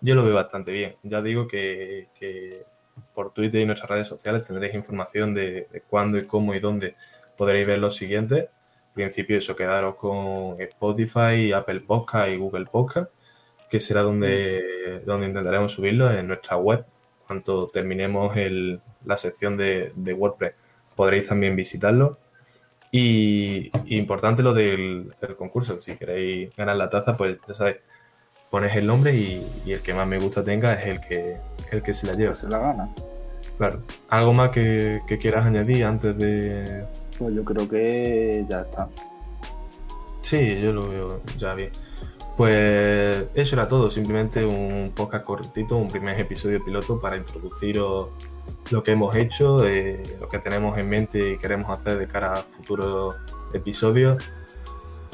yo 0.00 0.14
lo 0.14 0.24
veo 0.24 0.34
bastante 0.34 0.70
bien. 0.72 0.96
Ya 1.02 1.22
digo 1.22 1.46
que, 1.48 2.08
que 2.18 2.64
por 3.14 3.32
Twitter 3.32 3.60
y 3.60 3.66
nuestras 3.66 3.90
redes 3.90 4.08
sociales 4.08 4.44
tendréis 4.44 4.74
información 4.74 5.34
de, 5.34 5.68
de 5.72 5.80
cuándo 5.80 6.18
y 6.18 6.26
cómo 6.26 6.54
y 6.54 6.60
dónde 6.60 6.94
podréis 7.36 7.66
ver 7.66 7.78
los 7.78 7.96
siguientes. 7.96 8.48
principio 8.94 9.38
eso, 9.38 9.54
quedaros 9.54 9.96
con 9.96 10.60
Spotify, 10.60 11.52
Apple 11.52 11.80
Podcast 11.80 12.30
y 12.30 12.36
Google 12.36 12.66
Podcast, 12.66 13.10
que 13.68 13.80
será 13.80 14.02
donde, 14.02 15.02
donde 15.04 15.26
intentaremos 15.26 15.72
subirlo 15.72 16.10
en 16.10 16.26
nuestra 16.26 16.56
web. 16.56 16.84
Cuando 17.26 17.68
terminemos 17.68 18.36
el, 18.36 18.80
la 19.04 19.16
sección 19.16 19.56
de, 19.56 19.92
de 19.94 20.14
WordPress, 20.14 20.54
podréis 20.94 21.28
también 21.28 21.56
visitarlo. 21.56 22.18
Y, 22.90 23.70
importante 23.94 24.42
lo 24.42 24.54
del, 24.54 25.12
concurso, 25.36 25.80
si 25.80 25.96
queréis 25.96 26.54
ganar 26.56 26.76
la 26.76 26.88
taza, 26.88 27.14
pues 27.14 27.38
ya 27.46 27.54
sabéis, 27.54 27.78
pones 28.56 28.74
el 28.74 28.86
nombre 28.86 29.14
y, 29.14 29.70
el 29.70 29.82
que 29.82 29.92
más 29.92 30.08
me 30.08 30.18
gusta 30.18 30.42
tenga 30.42 30.72
es 30.72 30.86
el 30.86 31.00
que, 31.02 31.36
el 31.72 31.82
que 31.82 31.92
se 31.92 32.06
la 32.06 32.14
lleva. 32.14 32.32
Se 32.32 32.48
la 32.48 32.58
gana. 32.58 32.88
Claro. 33.58 33.82
¿Algo 34.08 34.32
más 34.32 34.48
que, 34.48 35.02
quieras 35.20 35.44
añadir 35.44 35.84
antes 35.84 36.16
de...? 36.16 36.86
Pues 37.18 37.34
yo 37.34 37.44
creo 37.44 37.68
que 37.68 38.46
ya 38.48 38.62
está. 38.62 38.88
Sí, 40.22 40.58
yo 40.62 40.72
lo 40.72 40.88
veo 40.88 41.20
ya 41.36 41.52
bien. 41.52 41.68
Pues 42.38 43.26
eso 43.34 43.56
era 43.56 43.68
todo, 43.68 43.90
simplemente 43.90 44.42
un 44.42 44.90
podcast 44.96 45.26
cortito, 45.26 45.76
un 45.76 45.88
primer 45.88 46.18
episodio 46.18 46.64
piloto 46.64 46.98
para 46.98 47.18
introduciros 47.18 48.08
lo 48.70 48.82
que 48.82 48.92
hemos 48.92 49.14
hecho, 49.16 49.66
eh, 49.66 50.02
lo 50.18 50.30
que 50.30 50.38
tenemos 50.38 50.78
en 50.78 50.88
mente 50.88 51.32
y 51.32 51.36
queremos 51.36 51.68
hacer 51.68 51.98
de 51.98 52.06
cara 52.06 52.32
a 52.32 52.36
futuros 52.36 53.16
episodios. 53.52 54.24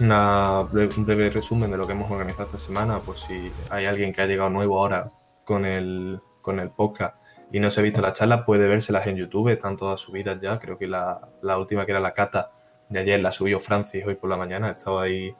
Un 0.01 1.05
breve 1.05 1.31
resumen 1.31 1.71
de 1.71 1.77
lo 1.77 1.87
que 1.87 1.93
hemos 1.93 2.11
organizado 2.11 2.45
esta 2.45 2.59
semana, 2.59 2.99
por 2.99 3.17
si 3.17 3.53
hay 3.71 3.87
alguien 3.87 4.13
que 4.13 4.23
ha 4.23 4.27
llegado 4.27 4.51
nuevo 4.51 4.79
ahora 4.79 5.11
con 5.45 5.65
el, 5.65 6.21
con 6.41 6.61
el 6.61 6.71
podcast 6.71 7.17
y 7.53 7.61
no 7.61 7.71
se 7.71 7.81
ha 7.81 7.85
visto 7.85 8.01
la 8.01 8.15
charla, 8.15 8.47
puede 8.47 8.67
vérselas 8.67 9.07
en 9.07 9.17
YouTube, 9.17 9.51
están 9.51 9.77
todas 9.77 10.01
subidas 10.01 10.41
ya. 10.41 10.59
Creo 10.59 10.79
que 10.79 10.87
la, 10.87 11.21
última 11.59 11.85
que 11.85 11.93
era 11.93 12.01
la 12.01 12.13
cata 12.13 12.51
de 12.89 12.99
ayer 12.99 13.21
la 13.21 13.31
subió 13.31 13.61
Francis 13.61 14.05
hoy 14.07 14.15
por 14.15 14.31
la 14.31 14.39
mañana, 14.39 14.71
estaba 14.71 15.03
ahí 15.03 15.35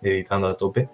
editando 0.00 0.48
a 0.48 0.56
tope. 0.56 0.88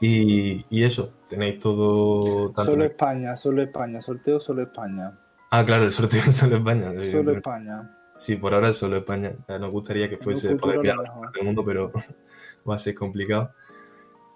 Y, 0.00 0.64
y 0.70 0.84
eso, 0.84 1.12
tenéis 1.28 1.60
todo. 1.60 2.52
Solo 2.64 2.84
España, 2.84 3.36
solo 3.36 3.62
España, 3.62 4.00
sorteo 4.00 4.40
solo 4.40 4.62
España. 4.62 5.18
Ah, 5.50 5.64
claro, 5.64 5.84
el 5.84 5.92
sorteo 5.92 6.22
solo 6.32 6.56
España. 6.56 6.90
Solo 7.04 7.32
España. 7.32 7.90
Sí, 8.16 8.36
por 8.36 8.54
ahora 8.54 8.70
es 8.70 8.76
solo 8.76 8.96
España. 8.96 9.32
Nos 9.48 9.72
gustaría 9.72 10.08
que 10.08 10.16
fuese 10.16 10.54
poder 10.56 10.80
viajar 10.80 11.06
el 11.38 11.44
mundo, 11.44 11.64
pero 11.64 11.92
va 12.68 12.76
a 12.76 12.78
ser 12.78 12.94
complicado. 12.94 13.50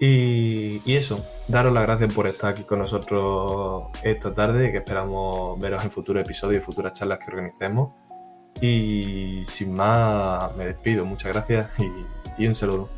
Y, 0.00 0.80
y, 0.84 0.94
eso, 0.94 1.24
daros 1.48 1.72
las 1.72 1.82
gracias 1.82 2.14
por 2.14 2.28
estar 2.28 2.50
aquí 2.50 2.62
con 2.62 2.78
nosotros 2.78 3.88
esta 4.04 4.32
tarde, 4.32 4.70
que 4.70 4.78
esperamos 4.78 5.58
veros 5.58 5.82
en 5.84 5.90
futuros 5.90 6.24
episodios 6.24 6.62
y 6.62 6.64
futuras 6.64 6.92
charlas 6.92 7.18
que 7.18 7.30
organicemos. 7.30 7.94
Y 8.60 9.42
sin 9.44 9.74
más, 9.74 10.54
me 10.56 10.66
despido. 10.66 11.04
Muchas 11.04 11.32
gracias 11.32 11.70
y, 11.78 12.42
y 12.42 12.46
un 12.46 12.54
saludo. 12.54 12.97